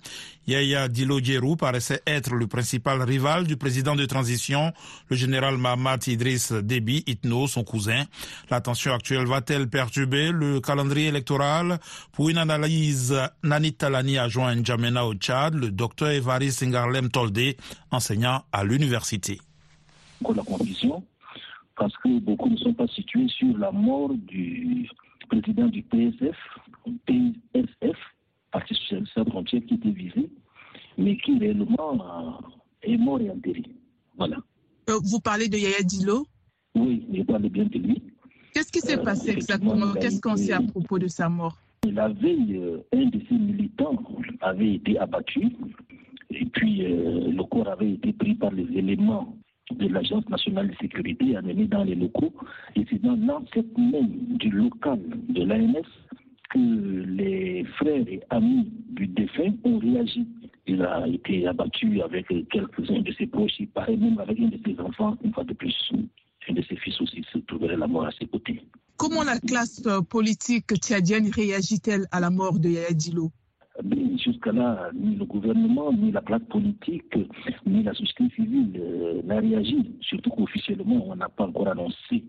Yaya 0.46 0.88
Dilo 0.88 1.18
paraissait 1.56 2.02
être 2.06 2.34
le 2.34 2.46
principal 2.46 3.02
rival 3.02 3.46
du 3.46 3.56
président 3.56 3.96
de 3.96 4.04
transition, 4.06 4.72
le 5.10 5.16
général 5.16 5.56
Mahamat 5.56 5.98
Idriss 6.06 6.52
Déby 6.52 7.02
Itno, 7.06 7.48
son 7.48 7.64
cousin. 7.64 8.04
La 8.48 8.60
tension 8.60 8.94
actuelle 8.94 9.26
va-t-elle 9.26 9.68
perturber 9.68 10.30
le 10.30 10.60
calendrier 10.60 11.08
électoral? 11.08 11.78
Pour 12.12 12.28
une 12.28 12.38
analyse, 12.38 13.14
Nani 13.42 13.72
Talani 13.72 14.18
a 14.18 14.28
joint 14.28 14.54
N'Djamena 14.54 15.04
au 15.04 15.14
Tchad, 15.14 15.54
le 15.54 15.70
docteur 15.70 16.10
Evaris 16.10 16.52
Singarlem 16.52 17.10
Tolde, 17.10 17.56
enseignant 17.90 18.44
à 18.52 18.62
l'université. 18.62 19.40
La 20.34 20.42
confusion, 20.42 21.04
parce 21.76 21.96
que 21.98 22.20
beaucoup 22.20 22.48
ne 22.48 22.56
sont 22.56 22.72
pas 22.72 22.86
situés 22.88 23.28
sur 23.28 23.58
la 23.58 23.72
mort 23.72 24.14
du 24.14 24.88
président 25.28 25.66
du 25.66 25.82
PSF, 25.82 26.36
Frontière 29.28 29.62
qui 29.66 29.74
était 29.74 29.90
visé, 29.90 30.28
mais 30.98 31.16
qui 31.18 31.38
réellement 31.38 32.40
est 32.82 32.96
mort 32.96 33.20
et 33.20 33.30
enterré. 33.30 33.62
Voilà. 34.16 34.36
Euh, 34.88 34.98
vous 35.04 35.20
parlez 35.20 35.48
de 35.48 35.56
Yaya 35.56 35.82
Dilo 35.82 36.26
Oui, 36.74 37.06
je 37.12 37.22
parle 37.22 37.48
bien 37.48 37.64
de 37.64 37.78
lui. 37.78 38.02
Qu'est-ce 38.54 38.72
qui 38.72 38.80
s'est 38.80 38.98
Euh, 38.98 39.02
passé 39.04 39.30
exactement 39.30 39.92
Qu'est-ce 40.00 40.20
qu'on 40.20 40.36
sait 40.36 40.52
à 40.52 40.62
propos 40.62 40.98
de 40.98 41.08
sa 41.08 41.28
mort 41.28 41.58
La 41.84 42.08
veille, 42.08 42.56
euh, 42.56 42.78
un 42.94 43.06
de 43.06 43.20
ses 43.28 43.34
militants 43.34 44.02
avait 44.40 44.74
été 44.74 44.98
abattu 44.98 45.52
et 46.30 46.44
puis 46.46 46.84
euh, 46.84 47.30
le 47.30 47.44
corps 47.44 47.68
avait 47.68 47.92
été 47.92 48.12
pris 48.12 48.34
par 48.34 48.52
les 48.52 48.66
éléments 48.76 49.36
de 49.72 49.88
l'Agence 49.88 50.28
nationale 50.28 50.70
de 50.70 50.76
sécurité 50.76 51.36
amené 51.36 51.66
dans 51.66 51.84
les 51.84 51.94
locaux. 51.94 52.32
Et 52.76 52.86
c'est 52.88 53.02
dans 53.02 53.16
l'enceinte 53.16 53.76
même 53.76 54.36
du 54.38 54.50
local 54.50 55.00
de 55.28 55.42
l'ANS 55.42 55.84
que 56.48 56.58
les 56.58 57.64
frères 57.78 58.06
et 58.08 58.20
amis 58.30 58.70
du 58.90 59.06
défunt 59.06 59.54
ont 59.64 59.78
réagi. 59.78 60.26
Il 60.66 60.82
a 60.82 61.06
été 61.06 61.46
abattu 61.46 62.00
avec 62.02 62.26
quelques-uns 62.50 63.00
de 63.00 63.12
ses 63.12 63.26
proches, 63.26 63.58
il 63.60 63.68
paraît 63.68 63.96
même 63.96 64.18
avec 64.18 64.38
un 64.40 64.48
de 64.48 64.58
ses 64.64 64.78
enfants, 64.80 65.16
une 65.22 65.32
fois 65.32 65.44
de 65.44 65.54
plus. 65.54 65.92
Un 66.48 66.54
de 66.54 66.62
ses 66.62 66.76
fils 66.76 67.00
aussi 67.00 67.24
se 67.32 67.38
trouverait 67.38 67.76
la 67.76 67.86
mort 67.86 68.06
à 68.06 68.10
ses 68.12 68.26
côtés. 68.26 68.62
Comment 68.96 69.24
la 69.24 69.38
classe 69.38 69.82
euh, 69.86 70.00
politique 70.00 70.74
tchadienne 70.76 71.30
réagit-elle 71.30 72.06
à 72.10 72.20
la 72.20 72.30
mort 72.30 72.58
de 72.58 72.70
Yaya 72.70 72.92
Dilo 72.92 73.30
Mais 73.84 74.16
jusqu'à 74.16 74.52
là, 74.52 74.90
ni 74.94 75.16
le 75.16 75.24
gouvernement, 75.24 75.92
ni 75.92 76.12
la 76.12 76.22
classe 76.22 76.44
politique, 76.48 77.14
ni 77.66 77.82
la 77.82 77.92
société 77.92 78.24
civile 78.34 78.72
euh, 78.80 79.22
n'a 79.24 79.40
réagi. 79.40 79.96
Surtout 80.00 80.30
qu'officiellement, 80.30 81.08
on 81.08 81.16
n'a 81.16 81.28
pas 81.28 81.44
encore 81.44 81.68
annoncé 81.68 82.24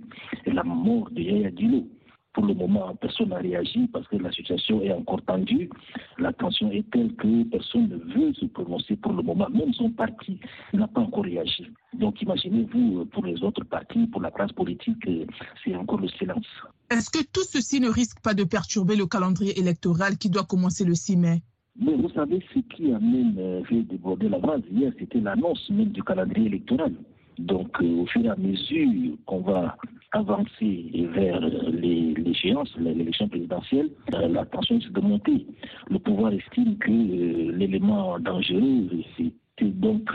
la 0.46 0.64
mort 0.64 1.10
de 1.12 1.22
Yaya 1.22 1.52
Dilo. 1.52 1.88
Pour 2.38 2.46
le 2.46 2.54
moment, 2.54 2.96
personne 3.02 3.30
n'a 3.30 3.38
réagi 3.38 3.88
parce 3.88 4.08
que 4.10 4.16
la 4.18 4.32
situation 4.32 4.80
est 4.84 4.92
encore 4.92 5.24
tendue. 5.24 5.72
La 6.20 6.32
tension 6.32 6.70
est 6.72 6.88
telle 6.92 7.16
que 7.16 7.44
personne 7.46 7.90
ne 7.90 7.96
veut 7.96 8.32
se 8.36 8.46
prononcer 8.46 8.96
pour 8.96 9.14
le 9.14 9.24
moment. 9.24 9.50
Même 9.50 9.74
son 9.74 9.90
parti 9.90 10.40
n'a 10.72 10.88
pas 10.88 11.02
encore 11.02 11.24
réagi. 11.24 11.66
Donc 11.96 12.22
imaginez-vous, 12.22 13.00
euh, 13.00 13.06
pour 13.06 13.26
les 13.26 13.42
autres 13.42 13.64
partis, 13.64 14.06
pour 14.06 14.22
la 14.22 14.30
classe 14.30 14.52
politique, 14.52 15.04
euh, 15.08 15.26
c'est 15.64 15.76
encore 15.76 16.00
le 16.00 16.10
silence. 16.10 16.46
Est-ce 16.92 17.10
que 17.10 17.26
tout 17.26 17.42
ceci 17.42 17.80
ne 17.80 17.90
risque 17.90 18.20
pas 18.22 18.36
de 18.36 18.44
perturber 18.44 18.96
le 18.96 19.08
calendrier 19.08 19.60
électoral 19.60 20.20
qui 20.20 20.30
doit 20.30 20.44
commencer 20.46 20.86
le 20.86 20.94
6 20.94 21.18
mai? 21.18 21.42
Mais 21.80 21.96
vous 21.96 22.10
savez, 22.12 22.46
ce 22.54 22.60
qui 22.60 22.94
a 22.94 23.00
même 23.00 23.34
euh, 23.40 23.64
fait 23.64 23.82
déborder 23.82 24.30
la 24.30 24.38
vase 24.38 24.62
hier, 24.72 24.92
c'était 25.00 25.22
l'annonce 25.22 25.68
même 25.72 25.90
du 25.90 26.04
calendrier 26.04 26.46
électoral. 26.46 26.94
Donc, 27.40 27.70
euh, 27.82 28.02
au 28.02 28.06
fur 28.08 28.26
et 28.26 28.30
à 28.30 28.36
mesure 28.36 29.18
qu'on 29.26 29.42
va 29.42 29.78
avancer 30.12 31.08
vers 31.14 31.40
l'échéance, 31.40 32.74
l'élection 32.80 33.28
présidentielle, 33.28 33.90
euh, 34.14 34.28
la 34.28 34.46
tension 34.46 34.76
risque 34.76 34.92
de 34.94 35.02
monter. 35.02 35.46
Le 35.90 36.00
pouvoir 36.00 36.34
estime 36.34 36.78
que 36.78 36.90
euh, 36.90 37.52
l'élément 37.56 38.18
dangereux, 38.20 38.90
c'était 39.18 39.72
donc 39.72 40.10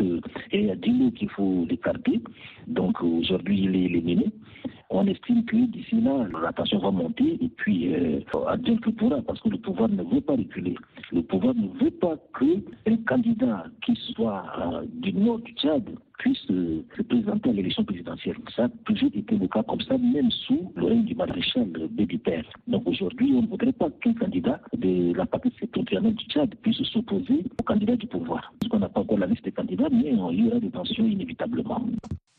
et 0.53 0.71
à 0.71 0.77
Dilo 0.77 1.11
qu'il 1.13 1.29
faut 1.31 1.67
l'écarter. 1.69 2.21
Donc, 2.67 3.03
aujourd'hui, 3.03 3.63
il 3.65 3.77
est 3.77 3.85
éliminé. 3.85 4.27
On 4.95 5.07
estime 5.07 5.43
que 5.47 5.57
d'ici 5.57 5.99
là, 6.03 6.29
la 6.43 6.53
tension 6.53 6.79
va 6.79 6.91
monter 6.91 7.39
et 7.43 7.49
puis 7.49 7.95
euh, 7.95 8.21
Dieu 8.59 8.77
que 8.77 8.91
pourra, 8.91 9.23
parce 9.23 9.41
que 9.41 9.49
le 9.49 9.57
pouvoir 9.57 9.89
ne 9.89 10.03
veut 10.03 10.21
pas 10.21 10.35
reculer. 10.35 10.75
Le 11.11 11.23
pouvoir 11.23 11.55
ne 11.55 11.69
veut 11.83 11.91
pas 11.91 12.17
qu'un 12.39 12.97
candidat 13.09 13.65
qui 13.83 13.95
soit 14.13 14.45
euh, 14.59 14.83
du 14.93 15.15
nord 15.15 15.39
du 15.39 15.53
Tchad 15.53 15.83
puisse 16.19 16.45
euh, 16.51 16.83
se 16.95 17.03
présenter 17.03 17.49
à 17.49 17.53
l'élection 17.55 17.85
présidentielle. 17.85 18.37
Ça 18.55 18.65
a 18.65 18.69
toujours 18.85 19.09
été 19.15 19.35
le 19.35 19.49
cas 19.49 19.63
comme 19.63 19.81
ça, 19.81 19.97
même 19.97 20.31
sous 20.31 20.71
le 20.77 20.87
règne 20.87 21.05
du 21.05 21.15
maréchal 21.15 21.69
euh, 21.79 21.89
Bébi 21.91 22.19
Père. 22.19 22.45
Donc 22.67 22.87
aujourd'hui, 22.87 23.33
on 23.35 23.43
ne 23.43 23.47
voudrait 23.47 23.73
pas 23.73 23.89
qu'un 24.03 24.13
candidat 24.13 24.61
de 24.77 25.15
la 25.15 25.25
partie 25.25 25.53
septentrionale 25.59 26.15
du 26.15 26.25
Tchad 26.27 26.55
puisse 26.57 26.83
s'opposer 26.85 27.45
au 27.59 27.63
candidat 27.63 27.97
du 27.97 28.07
pouvoir. 28.07 28.53
Parce 28.61 28.71
qu'on 28.71 28.79
n'a 28.79 28.91
pas 28.91 29.01
encore 29.01 29.19
la 29.19 29.27
liste 29.27 29.45
des 29.45 29.53
candidats, 29.53 29.89
mais 29.91 30.13
il 30.33 30.45
y 30.45 30.49
aura 30.49 30.61
des 30.61 30.71
tensions 30.71 31.07
inévitablement. 31.07 31.81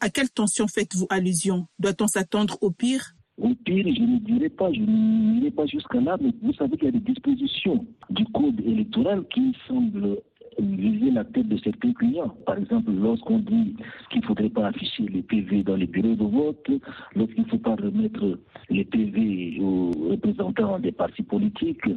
À 0.04 0.10
quelle 0.10 0.30
tension 0.30 0.68
faites-vous 0.68 1.08
allusion? 1.10 1.66
Doit-on 1.80 2.08
s'attendre 2.08 2.58
au 2.60 2.72
pire? 2.72 3.16
Au 3.38 3.56
pire, 3.56 3.86
je 3.86 4.02
ne 4.02 4.20
dirais 4.20 4.50
pas, 4.50 4.70
je 4.74 4.82
n'irai 4.82 5.50
pas 5.50 5.66
jusqu'à 5.66 6.02
là, 6.02 6.18
mais 6.20 6.32
vous 6.42 6.52
savez 6.56 6.76
qu'il 6.76 6.88
y 6.88 6.90
a 6.90 6.92
des 6.92 7.00
dispositions 7.00 7.86
du 8.10 8.26
code 8.26 8.60
électoral 8.60 9.24
qui 9.34 9.56
semblent 9.66 10.18
viser 10.60 11.12
la 11.12 11.24
tête 11.24 11.48
de 11.48 11.58
certains 11.58 11.94
clients. 11.94 12.34
Par 12.46 12.58
exemple, 12.58 12.92
lorsqu'on 12.92 13.40
dit 13.40 13.76
qu'il 14.10 14.22
ne 14.22 14.26
faudrait 14.26 14.50
pas 14.50 14.68
afficher 14.68 15.04
les 15.04 15.22
PV 15.22 15.64
dans 15.64 15.76
les 15.76 15.88
bureaux 15.88 16.16
de 16.16 16.24
vote, 16.24 16.72
lorsqu'il 17.16 17.44
ne 17.44 17.50
faut 17.50 17.58
pas 17.58 17.76
remettre 17.76 18.40
les 18.70 18.86
PV 18.86 19.60
aux 19.62 19.92
représentants 20.10 20.80
des 20.80 20.92
partis 20.92 21.24
politiques, 21.24 21.88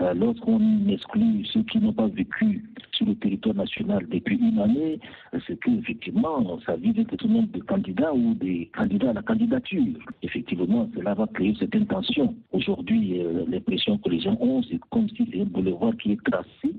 euh, 0.00 0.14
lorsqu'on 0.14 0.60
exclut 0.88 1.44
ceux 1.46 1.62
qui 1.64 1.78
n'ont 1.78 1.92
pas 1.92 2.08
vécu 2.08 2.64
sur 2.92 3.06
le 3.06 3.14
territoire 3.16 3.54
national 3.54 4.06
depuis 4.08 4.36
une 4.36 4.58
année, 4.58 5.00
c'est 5.46 5.58
qu'effectivement, 5.60 6.58
ça 6.66 6.76
vise 6.76 6.98
un 6.98 7.08
certain 7.08 7.28
nombre 7.28 7.52
de 7.52 7.60
candidats 7.60 8.12
ou 8.12 8.34
des 8.34 8.70
candidats 8.74 9.10
à 9.10 9.12
la 9.14 9.22
candidature. 9.22 9.98
Effectivement, 10.22 10.88
cela 10.94 11.14
va 11.14 11.26
créer 11.32 11.54
cette 11.58 11.72
tension. 11.88 12.34
Aujourd'hui, 12.52 13.20
euh, 13.20 13.44
l'impression 13.48 13.98
que 13.98 14.08
les 14.10 14.20
gens 14.20 14.36
ont, 14.40 14.62
c'est 14.62 14.78
comme 14.90 15.08
si 15.10 15.28
c'est 15.32 15.40
un 15.40 15.44
boulevard 15.44 15.96
qui 15.96 16.12
est 16.12 16.22
tracé 16.24 16.76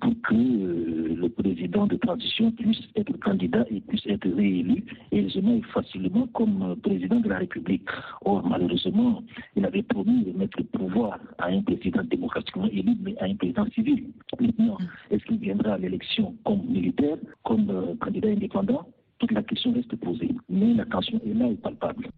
pour 0.00 0.12
que 0.22 0.34
euh, 0.34 0.69
le 0.70 1.28
président 1.28 1.86
de 1.86 1.96
transition 1.96 2.50
puisse 2.52 2.80
être 2.96 3.18
candidat 3.20 3.64
et 3.70 3.80
puisse 3.80 4.06
être 4.06 4.28
réélu 4.28 4.84
et 5.12 5.26
facilement 5.72 6.26
comme 6.34 6.62
euh, 6.62 6.74
président 6.76 7.20
de 7.20 7.28
la 7.28 7.38
République. 7.38 7.88
Or, 8.24 8.46
malheureusement, 8.46 9.22
il 9.56 9.64
avait 9.64 9.82
promis 9.82 10.24
de 10.24 10.32
mettre 10.36 10.58
le 10.58 10.64
pouvoir 10.64 11.18
à 11.38 11.46
un 11.46 11.62
président 11.62 12.02
démocratiquement 12.04 12.66
élu, 12.66 12.94
mais 13.00 13.16
à 13.18 13.24
un 13.24 13.34
président 13.34 13.66
civil. 13.74 14.04
Maintenant, 14.40 14.78
est-ce 15.10 15.24
qu'il 15.24 15.38
viendra 15.38 15.74
à 15.74 15.78
l'élection 15.78 16.34
comme 16.44 16.62
militaire, 16.66 17.16
comme 17.44 17.70
euh, 17.70 17.94
candidat 18.00 18.28
indépendant? 18.28 18.86
Toute 19.18 19.32
la 19.32 19.42
question 19.42 19.72
reste 19.74 19.94
posée, 19.96 20.30
mais 20.48 20.72
la 20.72 20.86
tension 20.86 21.20
est 21.26 21.34
là 21.34 21.46
et 21.46 21.54
palpable. 21.56 22.08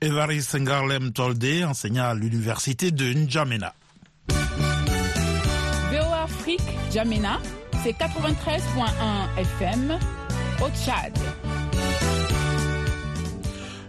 Evaris 0.00 0.46
Ngarlem 0.54 1.12
Tolde, 1.12 1.64
enseignant 1.66 2.04
à 2.04 2.14
l'université 2.14 2.92
de 2.92 3.12
N'Djamena. 3.12 3.74
VOA 5.90 6.22
Afrique, 6.22 6.60
Jamena, 6.92 7.40
c'est 7.84 7.92
93.1 7.92 9.36
FM 9.36 9.98
au 10.62 10.68
Tchad. 10.70 11.12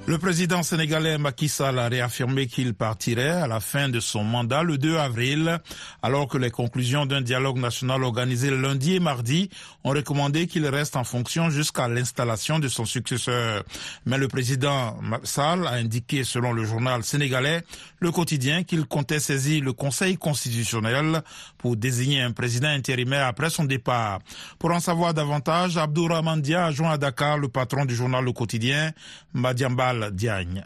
Le 0.07 0.19
président 0.19 0.61
sénégalais 0.61 1.17
Macky 1.17 1.49
Sall 1.49 1.79
a 1.79 1.87
réaffirmé 1.87 2.45
qu'il 2.45 2.75
partirait 2.75 3.27
à 3.27 3.47
la 3.47 3.59
fin 3.59 3.89
de 3.89 3.99
son 3.99 4.23
mandat 4.23 4.61
le 4.61 4.77
2 4.77 4.97
avril, 4.97 5.57
alors 6.03 6.27
que 6.27 6.37
les 6.37 6.51
conclusions 6.51 7.07
d'un 7.07 7.21
dialogue 7.21 7.57
national 7.57 8.03
organisé 8.03 8.51
lundi 8.51 8.93
et 8.93 8.99
mardi 8.99 9.49
ont 9.83 9.89
recommandé 9.89 10.45
qu'il 10.45 10.67
reste 10.67 10.95
en 10.95 11.03
fonction 11.03 11.49
jusqu'à 11.49 11.87
l'installation 11.87 12.59
de 12.59 12.67
son 12.67 12.85
successeur. 12.85 13.63
Mais 14.05 14.19
le 14.19 14.27
président 14.27 14.95
Sall 15.23 15.65
a 15.65 15.71
indiqué, 15.71 16.23
selon 16.23 16.53
le 16.53 16.65
journal 16.65 17.03
sénégalais 17.03 17.63
Le 17.99 18.11
Quotidien, 18.11 18.61
qu'il 18.63 18.85
comptait 18.85 19.19
saisir 19.19 19.63
le 19.63 19.73
Conseil 19.73 20.17
constitutionnel 20.17 21.23
pour 21.57 21.77
désigner 21.77 22.21
un 22.21 22.31
président 22.31 22.67
intérimaire 22.69 23.25
après 23.25 23.49
son 23.49 23.63
départ. 23.63 24.19
Pour 24.59 24.69
en 24.69 24.79
savoir 24.79 25.15
davantage, 25.15 25.77
Abdourahman 25.77 26.39
Dia 26.41 26.65
a 26.67 26.71
joint 26.71 26.91
à 26.91 26.97
Dakar 26.99 27.39
le 27.39 27.47
patron 27.47 27.85
du 27.85 27.95
journal 27.95 28.23
Le 28.23 28.33
Quotidien, 28.33 28.91
Madiambal 29.33 29.94
Diagne. 30.11 30.63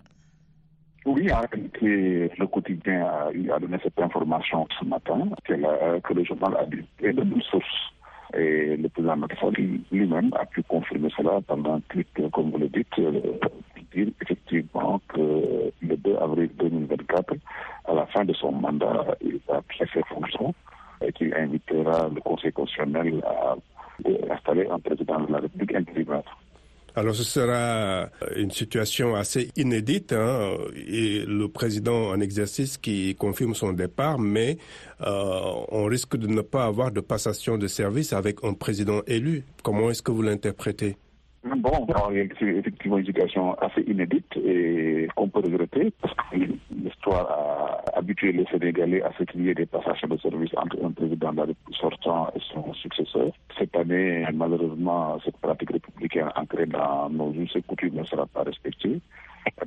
Oui, 1.05 1.27
le 1.81 2.45
quotidien 2.45 3.05
a, 3.05 3.59
donné 3.59 3.77
cette 3.81 3.99
information 3.99 4.67
ce 4.79 4.85
matin, 4.85 5.29
que, 5.45 6.13
le 6.13 6.23
journal 6.23 6.57
a 6.57 6.65
dit 6.65 6.85
de 7.01 7.23
nos 7.23 7.41
sources. 7.41 7.93
Et 8.35 8.77
le 8.77 8.87
président 8.89 9.15
Macky 9.15 9.81
lui-même 9.91 10.31
a 10.39 10.45
pu 10.45 10.61
confirmer 10.63 11.09
cela 11.17 11.39
pendant 11.47 11.75
un 11.75 11.81
tweet, 11.89 12.07
comme 12.31 12.51
vous 12.51 12.59
le 12.59 12.69
dites, 12.69 12.87
euh, 12.99 13.19
dire 13.91 14.09
effectivement 14.21 15.01
que 15.07 15.71
le 15.81 15.97
2 15.97 16.15
avril 16.17 16.49
2024, 16.59 17.33
à 17.85 17.93
la 17.93 18.05
fin 18.07 18.25
de 18.25 18.33
son 18.33 18.51
mandat, 18.51 19.15
il 19.21 19.39
va 19.47 19.61
ses 19.79 20.03
fonctions 20.03 20.53
et 21.01 21.11
qu'il 21.13 21.33
invitera 21.33 22.09
le 22.13 22.21
Conseil 22.21 22.51
constitutionnel 22.51 23.23
à 23.25 23.55
installer 24.31 24.67
un 24.69 24.79
président 24.79 25.21
de 25.21 25.31
la 25.31 25.39
République 25.39 25.73
intérimaire. 25.75 26.23
Alors 26.95 27.15
ce 27.15 27.23
sera 27.23 28.09
une 28.35 28.51
situation 28.51 29.15
assez 29.15 29.51
inédite 29.55 30.13
hein, 30.13 30.57
le 30.75 31.47
président 31.47 32.09
en 32.09 32.19
exercice 32.19 32.77
qui 32.77 33.15
confirme 33.15 33.53
son 33.53 33.73
départ, 33.73 34.19
mais 34.19 34.57
euh, 35.01 35.39
on 35.69 35.85
risque 35.85 36.17
de 36.17 36.27
ne 36.27 36.41
pas 36.41 36.65
avoir 36.65 36.91
de 36.91 37.01
passation 37.01 37.57
de 37.57 37.67
service 37.67 38.13
avec 38.13 38.43
un 38.43 38.53
président 38.53 39.01
élu. 39.07 39.43
Comment 39.63 39.89
est-ce 39.89 40.01
que 40.01 40.11
vous 40.11 40.21
l'interprétez? 40.21 40.95
Bon, 41.43 41.87
c'est 42.37 42.45
effectivement 42.45 42.97
une 42.97 43.05
situation 43.05 43.53
assez 43.59 43.81
inédite 43.87 44.25
et 44.35 45.07
qu'on 45.15 45.29
peut 45.29 45.39
regretter 45.39 45.93
parce 46.01 46.13
que 46.13 46.37
l'histoire 47.09 47.31
a 47.31 47.97
habitué 47.97 48.31
les 48.31 48.45
Sénégalais 48.45 49.01
à 49.01 49.11
ce 49.17 49.23
qu'il 49.23 49.41
y 49.45 49.49
ait 49.49 49.53
des 49.55 49.65
passations 49.65 50.07
de 50.07 50.17
service 50.17 50.51
entre 50.57 50.77
un 50.83 50.91
président 50.91 51.33
sortant 51.71 52.29
et 52.35 52.39
son 52.53 52.73
successeur. 52.73 53.31
Cette 53.57 53.75
année, 53.75 54.25
malheureusement, 54.33 55.19
cette 55.23 55.37
pratique 55.37 55.71
républicaine 55.71 56.29
ancrée 56.35 56.65
dans 56.65 57.09
nos 57.09 57.33
us 57.33 57.55
et 57.55 57.61
coutumes 57.63 57.95
ne 57.95 58.03
sera 58.03 58.25
pas 58.27 58.43
respectée 58.43 59.01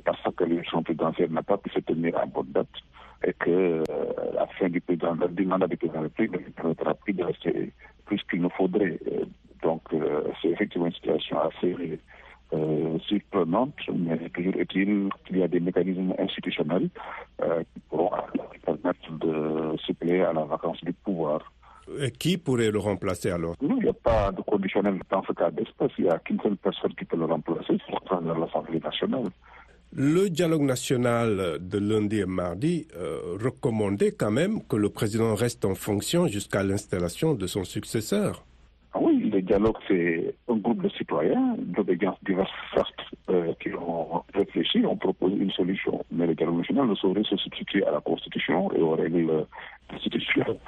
parce 0.05 0.21
que 0.37 0.45
l'élection 0.45 0.83
présidentielle 0.83 1.33
n'a 1.33 1.43
pas 1.43 1.57
pu 1.59 1.71
se 1.71 1.81
tenir 1.81 2.17
à 2.19 2.27
bonne 2.27 2.53
date 2.53 2.69
et 3.25 3.33
que 3.35 3.51
euh, 3.51 3.83
la 4.35 4.47
fin 4.59 4.69
du, 4.69 4.83
mandat 5.47 5.67
du 5.69 5.77
président 5.77 6.01
de 6.01 6.05
la 6.05 6.09
République 6.09 6.47
ne 6.47 6.53
permettra 6.53 6.95
plus 6.95 7.13
de 7.13 7.25
rester 7.25 7.73
plus 8.07 8.21
qu'il 8.29 8.43
ne 8.43 8.49
faudrait. 8.49 8.99
Donc, 9.63 9.83
euh, 9.93 10.23
c'est 10.41 10.49
effectivement 10.49 10.87
une 10.87 10.93
situation 10.93 11.39
assez 11.41 11.99
euh, 12.55 12.99
surprenante, 13.07 13.75
mais 13.95 14.29
toujours 14.31 14.55
est-il 14.57 15.09
qu'il 15.27 15.39
y 15.39 15.43
a 15.43 15.49
des 15.49 15.61
mécanismes 15.61 16.13
institutionnels 16.19 16.91
euh, 16.93 17.22
qui 17.75 17.81
pourront 17.89 18.11
permettre 18.65 19.13
de 19.19 19.77
suppléer 19.79 20.23
à 20.23 20.33
la 20.33 20.45
vacance 20.45 20.83
du 20.83 20.93
pouvoir. 20.93 21.53
Et 22.01 22.11
qui 22.13 22.39
pourrait 22.39 22.71
le 22.71 22.79
remplacer 22.79 23.31
alors? 23.31 23.57
Non, 23.61 23.77
il 23.79 23.83
n'y 23.83 23.89
a 23.89 23.93
pas 23.93 24.31
de 24.31 24.41
conditionnel 24.43 25.01
dans 25.11 25.23
ce 25.25 25.33
cas 25.33 25.51
d'espèce. 25.51 25.91
Il 25.99 26.05
n'y 26.05 26.11
a 26.11 26.19
qu'une 26.21 26.41
seule 26.41 26.57
personne 26.57 26.95
qui 26.95 27.05
peut 27.05 27.17
le 27.17 27.25
remplacer, 27.25 27.77
c'est 27.87 27.93
l'Assemblée 28.39 28.79
nationale. 28.79 29.25
Le 29.95 30.31
dialogue 30.31 30.63
national 30.63 31.59
de 31.61 31.79
lundi 31.79 32.21
et 32.21 32.25
mardi 32.25 32.87
recommandait 33.43 34.13
quand 34.13 34.31
même 34.31 34.65
que 34.67 34.77
le 34.77 34.89
président 34.89 35.35
reste 35.35 35.65
en 35.65 35.75
fonction 35.75 36.29
jusqu'à 36.29 36.63
l'installation 36.63 37.35
de 37.35 37.47
son 37.47 37.65
successeur. 37.65 38.45
Ah 38.95 38.99
oui, 39.03 39.31
le 39.31 39.43
dialogue, 39.43 39.77
c'est 39.89 40.35
de 40.83 40.89
citoyens 40.91 41.55
d'obédience 41.59 42.17
diverses 42.25 42.51
euh, 43.31 43.53
qui 43.61 43.73
ont 43.75 44.23
réfléchi, 44.35 44.85
ont 44.85 44.97
proposé 44.97 45.37
une 45.37 45.51
solution. 45.53 46.05
Mais 46.11 46.27
le 46.27 46.35
dialogue 46.35 46.59
national 46.59 46.89
ne 46.89 46.95
saurait 46.95 47.23
se 47.25 47.37
substituer 47.37 47.85
à 47.87 47.93
la 47.93 48.01
Constitution 48.01 48.73
et 48.73 48.81
aux 48.81 48.97
règles 48.97 49.47
constitutionnelles. 49.89 50.59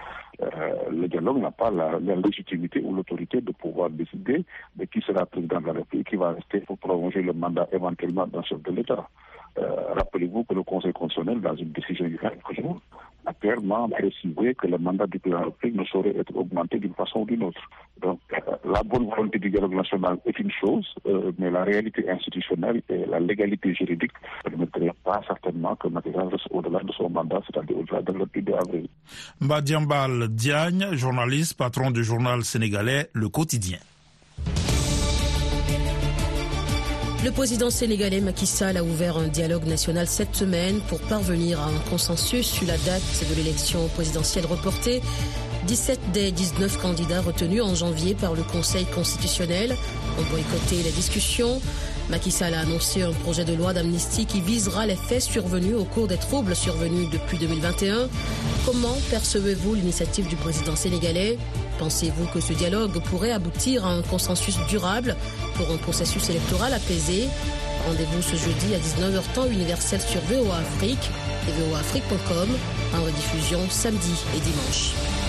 Euh, 0.42 0.90
le 0.90 1.08
dialogue 1.08 1.38
n'a 1.38 1.50
pas 1.50 1.70
la, 1.70 1.98
légitimité 1.98 2.80
ou 2.82 2.94
l'autorité 2.94 3.40
de 3.40 3.52
pouvoir 3.52 3.90
décider 3.90 4.44
de 4.76 4.84
qui 4.84 5.00
sera 5.00 5.26
président 5.26 5.60
de 5.60 5.66
la 5.66 5.72
République, 5.74 6.08
qui 6.08 6.16
va 6.16 6.32
rester 6.32 6.60
pour 6.60 6.78
prolonger 6.78 7.22
le 7.22 7.32
mandat 7.32 7.68
éventuellement 7.72 8.26
d'un 8.26 8.42
chef 8.42 8.62
de 8.62 8.72
l'État. 8.72 9.08
Euh, 9.58 9.94
rappelez-vous 9.94 10.44
que 10.44 10.54
le 10.54 10.62
Conseil 10.62 10.92
constitutionnel, 10.92 11.40
dans 11.40 11.54
une 11.54 11.70
décision 11.70 12.06
du 12.06 12.16
24 12.16 12.54
jours, 12.54 12.80
a 13.26 13.32
clairement 13.32 13.88
précisé 13.88 14.54
que 14.54 14.66
le 14.66 14.78
mandat 14.78 15.06
du 15.06 15.18
président 15.18 15.52
ne 15.64 15.84
saurait 15.84 16.16
être 16.16 16.34
augmenté 16.36 16.78
d'une 16.78 16.94
façon 16.94 17.20
ou 17.20 17.24
d'une 17.26 17.44
autre. 17.44 17.60
Donc, 18.02 18.18
euh, 18.32 18.38
la 18.64 18.82
bonne 18.82 19.08
volonté 19.08 19.38
du 19.38 19.50
dialogue 19.50 19.74
national 19.74 20.18
est 20.26 20.38
une 20.38 20.50
chose, 20.50 20.86
euh, 21.06 21.32
mais 21.38 21.50
la 21.50 21.64
réalité 21.64 22.08
institutionnelle 22.10 22.82
et 22.88 23.06
la 23.06 23.20
légalité 23.20 23.72
juridique 23.74 24.12
ne 24.44 24.50
permettraient 24.50 24.92
pas 25.04 25.20
certainement 25.26 25.74
que 25.76 25.88
Macky 25.88 26.10
reste 26.10 26.46
au-delà 26.50 26.80
de 26.80 26.92
son 26.92 27.08
mandat, 27.08 27.40
c'est-à-dire 27.46 27.78
au-delà 27.78 28.02
de 28.02 28.12
le 28.12 28.26
2 28.42 28.52
avril. 28.54 28.88
Mbadiambal 29.40 30.28
Diagne, 30.28 30.88
journaliste, 30.92 31.56
patron 31.56 31.90
du 31.90 32.04
journal 32.04 32.42
sénégalais 32.42 33.08
Le 33.12 33.28
Quotidien. 33.28 33.78
Le 37.24 37.30
président 37.30 37.70
sénégalais 37.70 38.20
Macky 38.20 38.44
Sall 38.46 38.76
a 38.76 38.84
ouvert 38.84 39.16
un 39.16 39.28
dialogue 39.28 39.64
national 39.64 40.06
cette 40.06 40.36
semaine 40.36 40.80
pour 40.88 41.00
parvenir 41.00 41.58
à 41.58 41.68
un 41.68 41.78
consensus 41.88 42.46
sur 42.46 42.66
la 42.66 42.76
date 42.76 43.00
de 43.30 43.34
l'élection 43.34 43.88
présidentielle 43.88 44.44
reportée. 44.44 45.00
17 45.66 46.12
des 46.12 46.30
19 46.32 46.76
candidats 46.82 47.22
retenus 47.22 47.62
en 47.62 47.74
janvier 47.74 48.14
par 48.14 48.34
le 48.34 48.42
Conseil 48.42 48.84
constitutionnel 48.84 49.74
ont 50.18 50.30
boycotté 50.30 50.82
la 50.84 50.90
discussion. 50.90 51.62
Macky 52.10 52.30
Sall 52.30 52.52
a 52.52 52.60
annoncé 52.60 53.00
un 53.00 53.12
projet 53.12 53.46
de 53.46 53.54
loi 53.54 53.72
d'amnistie 53.72 54.26
qui 54.26 54.42
visera 54.42 54.84
les 54.86 54.96
faits 54.96 55.22
survenus 55.22 55.76
au 55.76 55.84
cours 55.84 56.08
des 56.08 56.18
troubles 56.18 56.54
survenus 56.54 57.08
depuis 57.08 57.38
2021. 57.38 58.10
Comment 58.66 58.98
percevez-vous 59.08 59.76
l'initiative 59.76 60.28
du 60.28 60.36
président 60.36 60.76
sénégalais? 60.76 61.38
Pensez-vous 61.78 62.26
que 62.26 62.40
ce 62.40 62.52
dialogue 62.52 63.00
pourrait 63.04 63.32
aboutir 63.32 63.84
à 63.84 63.90
un 63.90 64.02
consensus 64.02 64.56
durable 64.68 65.16
pour 65.56 65.70
un 65.70 65.76
processus 65.76 66.30
électoral 66.30 66.72
apaisé? 66.72 67.28
Rendez-vous 67.86 68.22
ce 68.22 68.36
jeudi 68.36 68.74
à 68.74 68.78
19h 68.78 69.22
temps 69.34 69.46
universel 69.46 70.00
sur 70.00 70.20
VOA 70.22 70.56
Afrique 70.56 71.10
et 71.48 71.70
voaafrique.com 71.70 72.48
en 72.96 73.04
rediffusion 73.04 73.60
samedi 73.68 74.14
et 74.36 74.40
dimanche. 74.40 75.23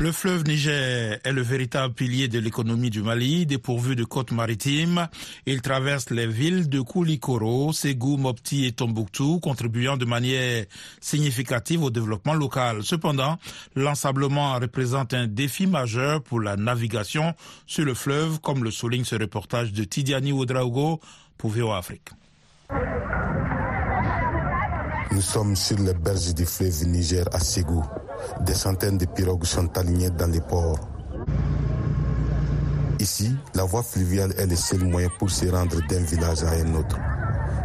Le 0.00 0.12
fleuve 0.12 0.44
Niger 0.44 1.20
est 1.22 1.30
le 1.32 1.42
véritable 1.42 1.92
pilier 1.92 2.26
de 2.26 2.38
l'économie 2.38 2.88
du 2.88 3.02
Mali, 3.02 3.44
dépourvu 3.44 3.96
de 3.96 4.04
côtes 4.04 4.32
maritimes. 4.32 5.06
Il 5.44 5.60
traverse 5.60 6.08
les 6.08 6.26
villes 6.26 6.70
de 6.70 6.80
Koulikoro, 6.80 7.74
Ségou, 7.74 8.16
Mopti 8.16 8.64
et 8.64 8.72
Tombouctou, 8.72 9.40
contribuant 9.40 9.98
de 9.98 10.06
manière 10.06 10.64
significative 11.02 11.82
au 11.82 11.90
développement 11.90 12.32
local. 12.32 12.82
Cependant, 12.82 13.36
l'ensablement 13.76 14.54
représente 14.54 15.12
un 15.12 15.26
défi 15.26 15.66
majeur 15.66 16.22
pour 16.22 16.40
la 16.40 16.56
navigation 16.56 17.34
sur 17.66 17.84
le 17.84 17.92
fleuve, 17.92 18.40
comme 18.40 18.64
le 18.64 18.70
souligne 18.70 19.04
ce 19.04 19.16
reportage 19.16 19.70
de 19.74 19.84
Tidiani 19.84 20.32
Oudraogo 20.32 20.98
pour 21.36 21.50
VOA 21.50 21.76
Afrique. 21.76 22.08
Nous 25.12 25.20
sommes 25.20 25.54
sur 25.56 25.76
les 25.78 25.92
berges 25.92 26.32
du 26.34 26.46
fleuve 26.46 26.86
Niger 26.86 27.26
à 27.34 27.38
Ségou. 27.38 27.84
Des 28.40 28.54
centaines 28.54 28.98
de 28.98 29.06
pirogues 29.06 29.44
sont 29.44 29.76
alignées 29.78 30.10
dans 30.10 30.30
les 30.30 30.40
ports. 30.40 30.78
Ici, 32.98 33.34
la 33.54 33.64
voie 33.64 33.82
fluviale 33.82 34.32
est 34.36 34.46
le 34.46 34.56
seul 34.56 34.84
moyen 34.84 35.08
pour 35.18 35.30
se 35.30 35.46
rendre 35.46 35.76
d'un 35.88 36.02
village 36.02 36.42
à 36.44 36.50
un 36.50 36.74
autre. 36.74 36.98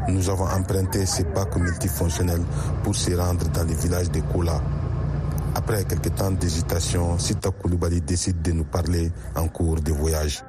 Nous 0.07 0.29
avons 0.29 0.47
emprunté 0.47 1.05
ces 1.05 1.23
bacs 1.23 1.57
multifonctionnels 1.57 2.43
pour 2.83 2.95
se 2.95 3.11
rendre 3.15 3.49
dans 3.49 3.63
le 3.63 3.73
village 3.73 4.09
de 4.11 4.21
Koula. 4.21 4.61
Après 5.55 5.83
quelques 5.85 6.13
temps 6.15 6.31
d'hésitation, 6.31 7.17
Sita 7.17 7.49
Koulibaly 7.49 8.01
décide 8.01 8.41
de 8.41 8.51
nous 8.51 8.65
parler 8.65 9.11
en 9.35 9.47
cours 9.47 9.81
de 9.81 9.91
voyage. 9.91 10.43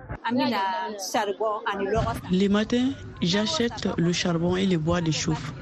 Les 2.31 2.49
matins, 2.49 2.91
j'achète 3.23 3.89
le 3.97 4.13
charbon 4.13 4.57
et 4.57 4.67
le 4.67 4.79
bois 4.79 5.01
de 5.01 5.11
chauffe 5.11 5.53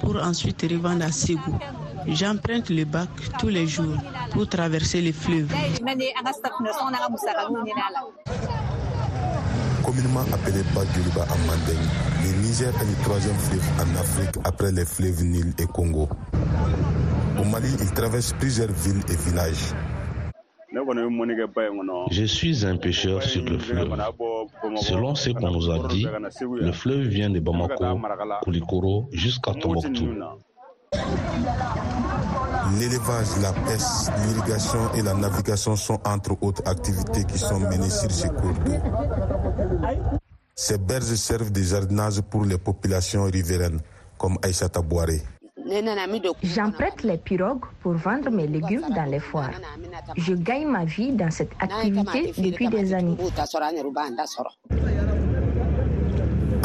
pour 0.00 0.16
ensuite 0.16 0.62
revendre 0.62 1.04
à 1.04 1.12
Ségou. 1.12 1.58
J'emprunte 2.06 2.70
le 2.70 2.84
bac 2.84 3.08
tous 3.38 3.48
les 3.48 3.66
jours 3.66 3.96
pour 4.32 4.48
traverser 4.48 5.00
les 5.00 5.12
fleuves. 5.12 5.52
Communément 9.84 10.20
appelé 10.32 10.62
Bas 10.74 10.82
à 11.22 11.36
Mandeng, 11.46 11.84
le 12.22 12.42
Niger 12.42 12.68
est 12.68 12.84
le 12.86 13.04
troisième 13.04 13.36
fleuve 13.36 13.68
en 13.78 14.00
Afrique 14.00 14.36
après 14.44 14.72
les 14.72 14.84
fleuves 14.84 15.22
Nil 15.22 15.52
et 15.58 15.66
Congo. 15.66 16.08
Au 17.38 17.44
Mali, 17.44 17.68
il 17.80 17.90
traverse 17.92 18.32
plusieurs 18.38 18.70
villes 18.72 19.02
et 19.08 19.16
villages. 19.16 19.74
Je 22.10 22.24
suis 22.24 22.66
un 22.66 22.76
pêcheur 22.76 23.22
sur 23.22 23.44
le 23.44 23.58
fleuve. 23.58 23.94
Selon 24.76 25.14
ce 25.14 25.30
qu'on 25.30 25.50
nous 25.50 25.70
a 25.70 25.86
dit, 25.88 26.06
le 26.60 26.72
fleuve 26.72 27.06
vient 27.06 27.30
de 27.30 27.40
Bamako, 27.40 28.00
Koulikoro 28.42 29.08
jusqu'à 29.12 29.52
Tombouctou. 29.54 30.08
L'élevage, 32.78 33.28
la 33.40 33.52
pêche, 33.52 34.10
l'irrigation 34.26 34.92
et 34.94 35.02
la 35.02 35.14
navigation 35.14 35.76
sont 35.76 35.98
entre 36.04 36.36
autres 36.40 36.62
activités 36.66 37.24
qui 37.24 37.38
sont 37.38 37.60
menées 37.60 37.90
sur 37.90 38.10
ces 38.10 38.28
cours 38.28 38.54
d'eau. 38.64 38.72
Ces 40.54 40.78
berges 40.78 41.14
servent 41.14 41.52
de 41.52 41.62
jardinage 41.62 42.20
pour 42.22 42.44
les 42.44 42.58
populations 42.58 43.24
riveraines, 43.24 43.80
comme 44.18 44.38
Aïcha 44.42 44.68
Tabouare. 44.68 45.20
J'emprunte 46.42 47.02
les 47.02 47.18
pirogues 47.18 47.64
pour 47.82 47.94
vendre 47.94 48.30
mes 48.30 48.46
légumes 48.46 48.86
dans 48.94 49.04
les 49.10 49.18
foires. 49.18 49.50
Je 50.16 50.34
gagne 50.34 50.66
ma 50.68 50.84
vie 50.84 51.12
dans 51.12 51.30
cette 51.30 51.52
activité 51.58 52.32
depuis 52.36 52.68
des 52.68 52.92
années. 52.92 53.16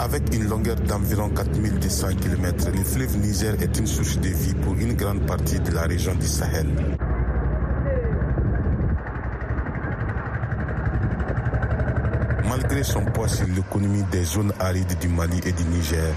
Avec 0.02 0.34
une 0.34 0.48
longueur 0.48 0.78
d'environ 0.78 1.28
4200 1.28 2.08
km, 2.22 2.70
le 2.74 2.84
fleuve 2.86 3.18
Niger 3.18 3.54
est 3.62 3.78
une 3.78 3.86
source 3.86 4.18
de 4.18 4.30
vie 4.30 4.54
pour 4.54 4.74
une 4.76 4.94
grande 4.94 5.26
partie 5.26 5.60
de 5.60 5.72
la 5.74 5.82
région 5.82 6.16
du 6.16 6.26
Sahel. 6.26 6.68
Malgré 12.48 12.84
son 12.84 13.04
poids 13.04 13.28
sur 13.28 13.46
l'économie 13.48 14.04
des 14.10 14.24
zones 14.24 14.54
arides 14.62 14.98
du 15.02 15.10
Mali 15.10 15.42
et 15.46 15.52
du 15.52 15.64
Niger, 15.66 16.14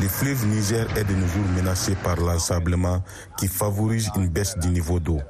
le 0.00 0.08
fleuve 0.08 0.46
Niger 0.46 0.86
est 0.96 1.04
de 1.04 1.12
nos 1.12 1.26
jours 1.26 1.44
menacé 1.54 1.94
par 2.02 2.16
l'ensablement 2.16 3.02
qui 3.36 3.48
favorise 3.48 4.08
une 4.16 4.28
baisse 4.28 4.56
du 4.58 4.68
niveau 4.68 4.98
d'eau. 4.98 5.20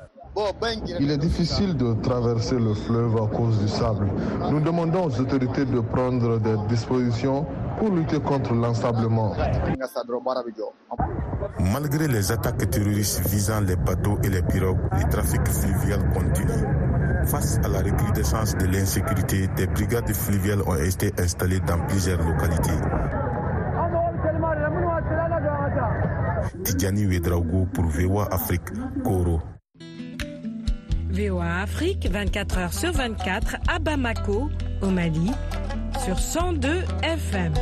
Il 1.01 1.11
est 1.11 1.19
difficile 1.19 1.77
de 1.77 1.95
traverser 2.03 2.57
le 2.57 2.75
fleuve 2.75 3.17
à 3.17 3.27
cause 3.27 3.59
du 3.59 3.69
sable. 3.69 4.07
Nous 4.51 4.61
demandons 4.61 5.07
aux 5.07 5.21
autorités 5.21 5.65
de 5.65 5.81
prendre 5.81 6.39
des 6.39 6.55
dispositions 6.69 7.47
pour 7.79 7.91
lutter 7.91 8.21
contre 8.21 8.55
l'ensablement. 8.55 9.35
Malgré 11.59 12.09
les 12.09 12.33
attaques 12.33 12.71
terroristes 12.71 13.27
visant 13.29 13.61
les 13.61 13.77
bateaux 13.77 14.19
et 14.23 14.29
les 14.29 14.43
pirogues, 14.43 14.81
le 14.93 15.09
trafic 15.11 15.47
fluvial 15.49 16.01
continue. 16.13 16.67
Face 17.27 17.59
à 17.65 17.69
la 17.69 17.81
recrudescence 17.81 18.57
de 18.57 18.67
l'insécurité, 18.67 19.49
des 19.57 19.67
brigades 19.67 20.13
fluviales 20.13 20.63
ont 20.67 20.77
été 20.77 21.13
installées 21.19 21.61
dans 21.61 21.79
plusieurs 21.87 22.23
localités. 22.23 22.71
Tidjani 26.65 27.07
Wedraogo 27.07 27.67
pour 27.73 27.85
VOA 27.85 28.29
Afrique, 28.33 28.71
Koro. 29.05 29.41
VOA 31.11 31.63
Afrique, 31.63 32.09
24 32.11 32.59
heures 32.59 32.73
sur 32.73 32.93
24 32.93 33.57
à 33.69 33.79
Bamako, 33.79 34.51
au 34.83 34.91
Mali, 34.91 35.33
sur 36.07 36.21
102 36.21 36.85
FM. 37.03 37.53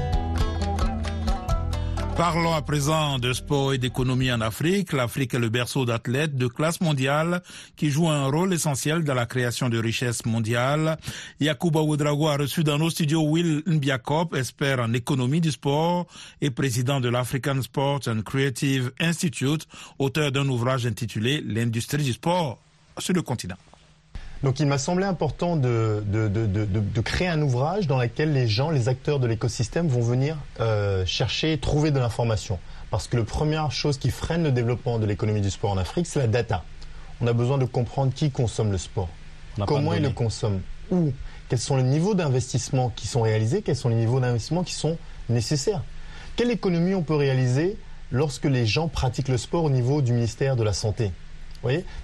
Parlons 2.15 2.53
à 2.53 2.61
présent 2.61 3.19
de 3.19 3.33
sport 3.33 3.73
et 3.73 3.79
d'économie 3.79 4.31
en 4.31 4.43
Afrique. 4.43 4.93
L'Afrique 4.93 5.33
est 5.33 5.39
le 5.39 5.49
berceau 5.49 5.87
d'athlètes 5.87 6.37
de 6.37 6.47
classe 6.47 6.83
mondiale 6.83 7.43
qui 7.75 7.89
jouent 7.89 8.11
un 8.11 8.27
rôle 8.27 8.53
essentiel 8.53 9.03
dans 9.03 9.15
la 9.15 9.25
création 9.25 9.71
de 9.71 9.79
richesses 9.79 10.27
mondiales. 10.27 10.99
Yakuba 11.41 11.81
Ouedraogo 11.81 12.29
a 12.29 12.37
reçu 12.37 12.63
dans 12.63 12.77
nos 12.77 12.91
studios 12.91 13.23
Will 13.23 13.63
Mbiakop, 13.67 14.35
expert 14.35 14.79
en 14.79 14.93
économie 14.93 15.41
du 15.41 15.51
sport 15.51 16.07
et 16.43 16.51
président 16.51 17.01
de 17.01 17.09
l'African 17.09 17.63
Sport 17.63 18.01
and 18.09 18.21
Creative 18.27 18.93
Institute, 19.01 19.67
auteur 19.99 20.33
d'un 20.33 20.47
ouvrage 20.51 20.85
intitulé 20.85 21.43
L'industrie 21.47 22.05
du 22.05 22.13
sport 22.13 22.59
sur 22.99 23.15
le 23.15 23.23
continent. 23.23 23.57
Donc 24.45 24.61
il 24.61 24.67
m'a 24.67 24.77
semblé 24.77 25.07
important 25.07 25.57
de, 25.57 26.05
de, 26.07 26.29
de, 26.29 26.47
de, 26.47 27.01
créer 27.01 27.29
un 27.29 27.41
ouvrage 27.41 27.87
dans 27.87 27.99
lequel 27.99 28.35
les 28.35 28.47
gens, 28.47 28.69
les 28.69 28.91
acteurs 28.91 29.19
de 29.19 29.27
l'écosystème 29.27 29.89
vont 29.89 30.03
venir 30.03 30.37
euh, 30.61 31.07
chercher, 31.07 31.57
trouver 31.57 31.91
de 31.91 31.99
l'information. 31.99 32.59
Parce 32.91 33.09
que 33.09 33.17
la 33.17 33.25
première 33.25 33.73
chose 33.73 33.97
qui 33.97 34.11
freine 34.11 34.43
le 34.43 34.53
développement 34.53 34.99
de 34.99 35.07
l'économie 35.07 35.41
du 35.41 35.51
sport 35.51 35.71
en 35.71 35.79
Afrique, 35.79 36.07
c'est 36.07 36.19
la 36.19 36.27
data. 36.27 36.63
On 37.23 37.27
a 37.27 37.33
besoin 37.33 37.57
de 37.57 37.65
comprendre 37.65 38.13
qui 38.13 38.31
consomme 38.31 38.71
le 38.71 38.77
sport, 38.77 39.09
comment 39.67 39.95
il 39.95 40.03
le 40.03 40.11
consomme, 40.11 40.61
où, 40.91 41.11
quels 41.49 41.59
sont 41.59 41.79
les 41.79 41.83
niveaux 41.83 42.15
d'investissement 42.15 42.93
qui 42.95 43.07
sont 43.07 43.23
réalisés, 43.23 43.63
quels 43.63 43.77
sont 43.77 43.89
les 43.89 43.95
niveaux 43.95 44.21
d'investissement 44.21 44.63
qui 44.63 44.75
sont 44.75 44.99
nécessaires? 45.31 45.83
Quelle 46.37 46.51
économie 46.51 46.95
on 46.95 47.03
peut 47.03 47.17
réaliser 47.17 47.79
lorsque 48.13 48.45
les 48.45 48.67
gens 48.67 48.89
pratiquent 48.89 49.29
le 49.29 49.39
sport 49.39 49.65
au 49.65 49.71
niveau 49.71 50.03
du 50.03 50.13
ministère 50.13 50.55
de 50.55 50.65
la 50.65 50.75
Santé? 50.75 51.13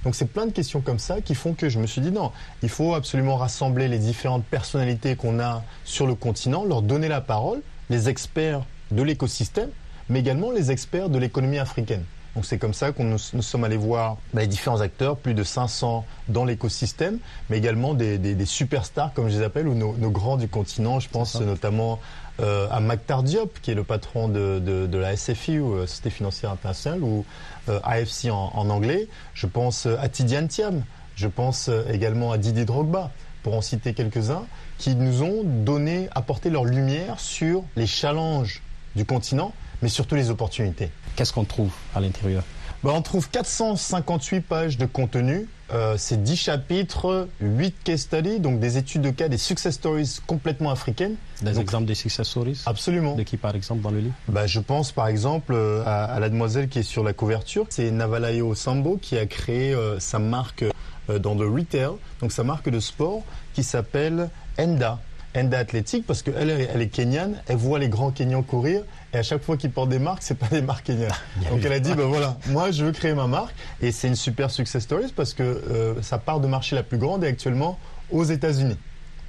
Donc 0.04 0.14
c'est 0.14 0.26
plein 0.26 0.46
de 0.46 0.52
questions 0.52 0.80
comme 0.80 0.98
ça 0.98 1.20
qui 1.20 1.34
font 1.34 1.54
que 1.54 1.68
je 1.68 1.78
me 1.78 1.86
suis 1.86 2.00
dit 2.00 2.10
non, 2.10 2.32
il 2.62 2.68
faut 2.68 2.94
absolument 2.94 3.36
rassembler 3.36 3.88
les 3.88 3.98
différentes 3.98 4.44
personnalités 4.44 5.16
qu'on 5.16 5.40
a 5.40 5.62
sur 5.84 6.06
le 6.06 6.14
continent, 6.14 6.64
leur 6.64 6.82
donner 6.82 7.08
la 7.08 7.20
parole, 7.20 7.60
les 7.88 8.08
experts 8.08 8.62
de 8.90 9.02
l'écosystème, 9.02 9.70
mais 10.08 10.20
également 10.20 10.50
les 10.50 10.70
experts 10.70 11.08
de 11.08 11.18
l'économie 11.18 11.58
africaine. 11.58 12.04
Donc 12.34 12.44
c'est 12.44 12.58
comme 12.58 12.74
ça 12.74 12.92
qu'on 12.92 13.04
nous, 13.04 13.18
sommes 13.18 13.64
allés 13.64 13.76
voir 13.76 14.16
les 14.34 14.46
différents 14.46 14.80
acteurs, 14.80 15.16
plus 15.16 15.34
de 15.34 15.42
500 15.42 16.04
dans 16.28 16.44
l'écosystème, 16.44 17.18
mais 17.48 17.58
également 17.58 17.94
des, 17.94 18.46
superstars, 18.46 19.12
comme 19.14 19.28
je 19.28 19.38
les 19.38 19.44
appelle, 19.44 19.66
ou 19.66 19.74
nos, 19.74 20.10
grands 20.10 20.36
du 20.36 20.46
continent. 20.46 21.00
Je 21.00 21.08
pense 21.08 21.40
notamment 21.40 21.98
euh, 22.40 22.68
à 22.70 22.80
Maktar 22.80 23.22
Diop, 23.22 23.58
qui 23.60 23.70
est 23.70 23.74
le 23.74 23.84
patron 23.84 24.28
de, 24.28 24.96
la 24.96 25.16
SFI, 25.16 25.58
ou 25.58 25.74
euh, 25.74 25.86
Société 25.86 26.10
Financière 26.10 26.50
Internationale, 26.50 27.02
ou 27.02 27.24
euh, 27.68 27.80
AFC 27.82 28.30
en, 28.30 28.68
anglais. 28.70 29.08
Je 29.34 29.46
pense 29.46 29.86
à 29.86 30.08
Tidiane 30.08 30.48
Thiam. 30.48 30.82
Je 31.16 31.28
pense 31.28 31.68
également 31.92 32.32
à 32.32 32.38
Didier 32.38 32.64
Drogba, 32.64 33.10
pour 33.42 33.54
en 33.54 33.60
citer 33.60 33.92
quelques-uns, 33.92 34.44
qui 34.78 34.94
nous 34.94 35.22
ont 35.22 35.42
donné, 35.44 36.08
apporté 36.14 36.48
leur 36.48 36.64
lumière 36.64 37.20
sur 37.20 37.62
les 37.76 37.86
challenges 37.86 38.62
du 38.96 39.04
continent, 39.04 39.52
mais 39.82 39.88
surtout 39.88 40.14
les 40.14 40.30
opportunités. 40.30 40.90
Qu'est-ce 41.16 41.32
qu'on 41.32 41.44
trouve 41.44 41.72
à 41.94 42.00
l'intérieur? 42.00 42.42
Ben, 42.82 42.90
On 42.90 43.02
trouve 43.02 43.28
458 43.30 44.40
pages 44.40 44.78
de 44.78 44.86
contenu. 44.86 45.48
Euh, 45.72 45.94
c'est 45.96 46.22
10 46.22 46.36
chapitres, 46.36 47.28
8 47.40 47.74
case 47.84 48.00
studies, 48.00 48.40
donc 48.40 48.58
des 48.58 48.76
études 48.76 49.02
de 49.02 49.10
cas, 49.10 49.28
des 49.28 49.38
success 49.38 49.74
stories 49.74 50.18
complètement 50.26 50.70
africaines. 50.70 51.14
Des 51.42 51.60
exemples 51.60 51.86
des 51.86 51.94
success 51.94 52.26
stories 52.26 52.60
Absolument. 52.66 53.14
De 53.14 53.22
qui, 53.22 53.36
par 53.36 53.54
exemple, 53.54 53.82
dans 53.82 53.90
le 53.90 54.00
livre 54.00 54.14
ben, 54.28 54.46
Je 54.46 54.58
pense, 54.58 54.90
par 54.90 55.06
exemple, 55.06 55.52
euh, 55.54 55.84
à, 55.86 56.18
la 56.18 56.28
demoiselle 56.28 56.68
qui 56.68 56.80
est 56.80 56.84
sur 56.84 57.04
la 57.04 57.12
couverture. 57.12 57.66
C'est 57.70 57.90
Navalayo 57.90 58.54
Sambo 58.54 58.98
qui 59.00 59.16
a 59.16 59.26
créé 59.26 59.72
euh, 59.72 60.00
sa 60.00 60.18
marque 60.18 60.64
dans 61.08 61.34
le 61.34 61.48
retail, 61.48 61.90
donc 62.20 62.30
sa 62.30 62.44
marque 62.44 62.68
de 62.68 62.78
sport 62.78 63.22
qui 63.52 63.64
s'appelle 63.64 64.28
Enda. 64.58 65.00
Enda 65.36 65.58
Athletic 65.58 66.06
parce 66.06 66.22
qu'elle 66.22 66.50
elle 66.50 66.82
est 66.82 66.88
kenyane, 66.88 67.40
elle 67.46 67.56
voit 67.56 67.78
les 67.78 67.88
grands 67.88 68.10
Kenyans 68.10 68.42
courir 68.42 68.82
et 69.12 69.18
à 69.18 69.22
chaque 69.22 69.42
fois 69.42 69.56
qu'ils 69.56 69.70
portent 69.70 69.88
des 69.88 69.98
marques, 69.98 70.22
c'est 70.22 70.38
pas 70.38 70.48
des 70.48 70.62
marques 70.62 70.86
kenyanes. 70.86 71.12
Donc 71.50 71.64
elle 71.64 71.72
a 71.72 71.80
dit 71.80 71.94
ben 71.94 72.04
voilà, 72.04 72.36
moi 72.46 72.70
je 72.70 72.84
veux 72.84 72.92
créer 72.92 73.14
ma 73.14 73.26
marque 73.26 73.54
et 73.80 73.92
c'est 73.92 74.08
une 74.08 74.16
super 74.16 74.50
success 74.50 74.82
story 74.82 75.12
parce 75.14 75.34
que 75.34 75.42
euh, 75.42 76.02
ça 76.02 76.18
part 76.18 76.40
de 76.40 76.46
marché 76.46 76.76
la 76.76 76.82
plus 76.82 76.98
grande 76.98 77.24
et 77.24 77.26
actuellement 77.26 77.78
aux 78.10 78.24
États-Unis. 78.24 78.76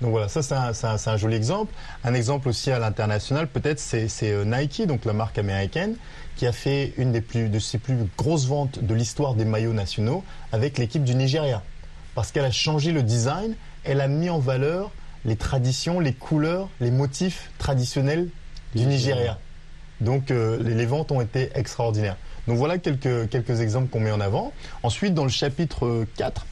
Donc 0.02 0.12
voilà, 0.12 0.28
ça 0.28 0.42
c'est 0.42 1.10
un, 1.10 1.18
joli 1.18 1.36
exemple. 1.36 1.74
Un 2.04 2.16
exemple 2.16 2.50
aussi 2.50 2.72
à 2.72 2.80
l'international, 2.80 3.48
peut-être, 3.48 3.80
c'est 3.80 4.10
euh, 4.24 4.44
Nike, 4.46 4.88
donc 4.88 5.06
la 5.06 5.14
marque 5.14 5.38
américaine, 5.38 5.96
qui 6.38 6.48
a 6.48 6.52
fait 6.52 6.94
une 6.98 7.12
des 7.12 7.22
plus, 7.22 7.50
de 7.50 7.60
ses 7.60 7.78
plus 7.78 7.96
grosses 8.18 8.48
ventes 8.48 8.84
de 8.84 8.96
l'histoire 8.96 9.36
des 9.36 9.46
maillots 9.46 9.74
nationaux 9.74 10.24
avec 10.52 10.80
l'équipe 10.80 11.04
du 11.04 11.14
Nigeria. 11.14 11.62
Parce 12.16 12.32
qu'elle 12.32 12.46
a 12.46 12.52
changé 12.52 12.92
le 12.92 13.04
design, 13.04 13.54
elle 13.84 14.02
a 14.02 14.08
mis 14.08 14.30
en 14.30 14.40
valeur 14.40 14.90
les 15.24 15.36
traditions, 15.36 16.00
les 16.00 16.14
couleurs, 16.14 16.68
les 16.80 16.90
motifs 16.90 17.52
traditionnels 17.60 18.28
du 18.74 18.86
Nigeria. 18.86 19.38
Donc 20.02 20.32
euh, 20.32 20.58
les, 20.62 20.86
ventes 20.86 21.12
ont 21.12 21.22
été 21.22 21.50
extraordinaires. 21.56 22.18
Donc 22.48 22.58
voilà 22.58 22.78
quelques, 22.80 23.30
quelques 23.30 23.62
exemples 23.62 23.90
qu'on 23.90 24.00
met 24.00 24.12
en 24.12 24.20
avant. 24.20 24.52
Ensuite, 24.84 25.14
dans 25.14 25.24
le 25.24 25.30
chapitre 25.30 26.06
4, 26.18 26.46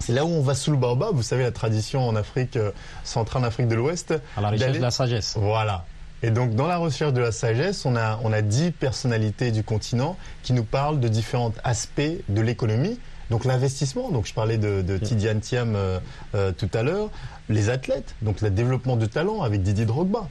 c'est 0.00 0.12
là 0.12 0.24
où 0.24 0.28
on 0.28 0.42
va 0.42 0.54
sous 0.54 0.72
le 0.72 0.76
barba. 0.76 1.10
Vous 1.12 1.22
savez, 1.22 1.44
la 1.44 1.52
tradition 1.52 2.06
en 2.06 2.16
Afrique 2.16 2.56
euh, 2.56 2.72
centrale, 3.04 3.44
en 3.44 3.46
Afrique 3.46 3.68
de 3.68 3.76
l'Ouest. 3.76 4.14
À 4.36 4.40
la 4.40 4.50
recherche 4.50 4.76
de 4.76 4.82
la 4.82 4.90
sagesse. 4.90 5.36
Voilà. 5.38 5.84
Et 6.22 6.30
donc, 6.30 6.54
dans 6.54 6.66
la 6.66 6.78
recherche 6.78 7.12
de 7.12 7.20
la 7.20 7.32
sagesse, 7.32 7.84
on 7.86 7.94
a, 7.94 8.18
on 8.24 8.32
a 8.32 8.42
10 8.42 8.72
personnalités 8.72 9.52
du 9.52 9.62
continent 9.62 10.16
qui 10.42 10.52
nous 10.54 10.64
parlent 10.64 10.98
de 10.98 11.08
différents 11.08 11.52
aspects 11.62 12.02
de 12.28 12.40
l'économie. 12.40 12.98
Donc, 13.30 13.44
l'investissement, 13.44 14.10
donc 14.10 14.26
je 14.26 14.34
parlais 14.34 14.56
de, 14.56 14.82
de 14.82 14.98
Tidiane 14.98 15.40
Thiam 15.40 15.74
euh, 15.76 16.52
tout 16.52 16.70
à 16.72 16.82
l'heure, 16.82 17.10
les 17.48 17.70
athlètes, 17.70 18.14
donc 18.22 18.40
le 18.40 18.50
développement 18.50 18.96
de 18.96 19.06
talent 19.06 19.42
avec 19.42 19.62
Didier 19.62 19.84
Drogba, 19.84 20.28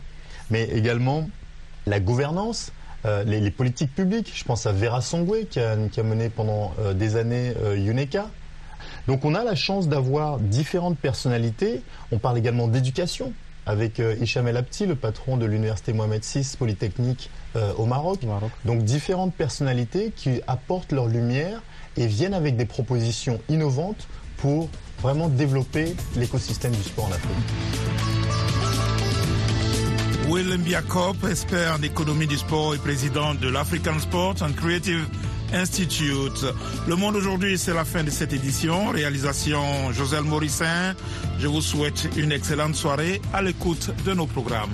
mais 0.49 0.63
également 0.63 1.27
la 1.85 1.99
gouvernance, 1.99 2.71
euh, 3.05 3.23
les, 3.23 3.51
politiques 3.51 3.93
publiques. 3.93 4.31
Je 4.35 4.43
pense 4.43 4.65
à 4.65 4.71
Vera 4.71 5.01
Songwe 5.01 5.45
qui 5.49 5.59
a, 5.59 5.75
mené 6.03 6.29
pendant 6.29 6.73
euh, 6.79 6.93
des 6.93 7.17
années 7.17 7.53
euh, 7.63 7.75
UNECA. 7.75 8.29
Donc 9.07 9.25
on 9.25 9.35
a 9.35 9.43
la 9.43 9.55
chance 9.55 9.87
d'avoir 9.87 10.39
différentes 10.39 10.97
personnalités. 10.97 11.81
On 12.11 12.17
parle 12.17 12.37
également 12.37 12.67
d'éducation 12.67 13.33
avec 13.67 13.99
Hicham 14.21 14.47
El 14.47 14.57
Abti, 14.57 14.85
le 14.85 14.95
patron 14.95 15.37
de 15.37 15.45
l'université 15.47 15.91
Mohamed 15.91 16.23
VI 16.23 16.55
Polytechnique 16.57 17.31
au 17.77 17.85
Maroc. 17.87 18.19
Donc 18.63 18.83
différentes 18.83 19.33
personnalités 19.33 20.11
qui 20.15 20.39
apportent 20.45 20.91
leur 20.91 21.07
lumière 21.07 21.63
et 21.97 22.05
viennent 22.05 22.35
avec 22.35 22.57
des 22.57 22.65
propositions 22.65 23.41
innovantes 23.49 24.07
pour 24.37 24.69
vraiment 25.01 25.29
développer 25.29 25.95
l'écosystème 26.15 26.73
du 26.73 26.83
sport 26.83 27.05
en 27.05 27.11
Afrique. 27.11 27.94
Willem 30.27 30.61
Biakop, 30.61 31.23
expert 31.29 31.73
en 31.77 31.81
économie 31.81 32.27
du 32.27 32.37
sport 32.37 32.73
et 32.73 32.77
président 32.77 33.35
de 33.35 33.47
l'African 33.47 33.99
Sport 33.99 34.35
and 34.41 34.53
Creative 34.53 35.05
Institute. 35.53 36.45
Le 36.87 36.95
monde 36.95 37.15
aujourd'hui, 37.15 37.57
c'est 37.57 37.73
la 37.73 37.85
fin 37.85 38.03
de 38.03 38.09
cette 38.09 38.33
édition. 38.33 38.89
Réalisation 38.89 39.91
Joselle 39.93 40.23
Morissin. 40.23 40.95
Je 41.39 41.47
vous 41.47 41.61
souhaite 41.61 42.09
une 42.17 42.31
excellente 42.31 42.75
soirée 42.75 43.21
à 43.33 43.41
l'écoute 43.41 43.91
de 44.05 44.13
nos 44.13 44.25
programmes. 44.25 44.71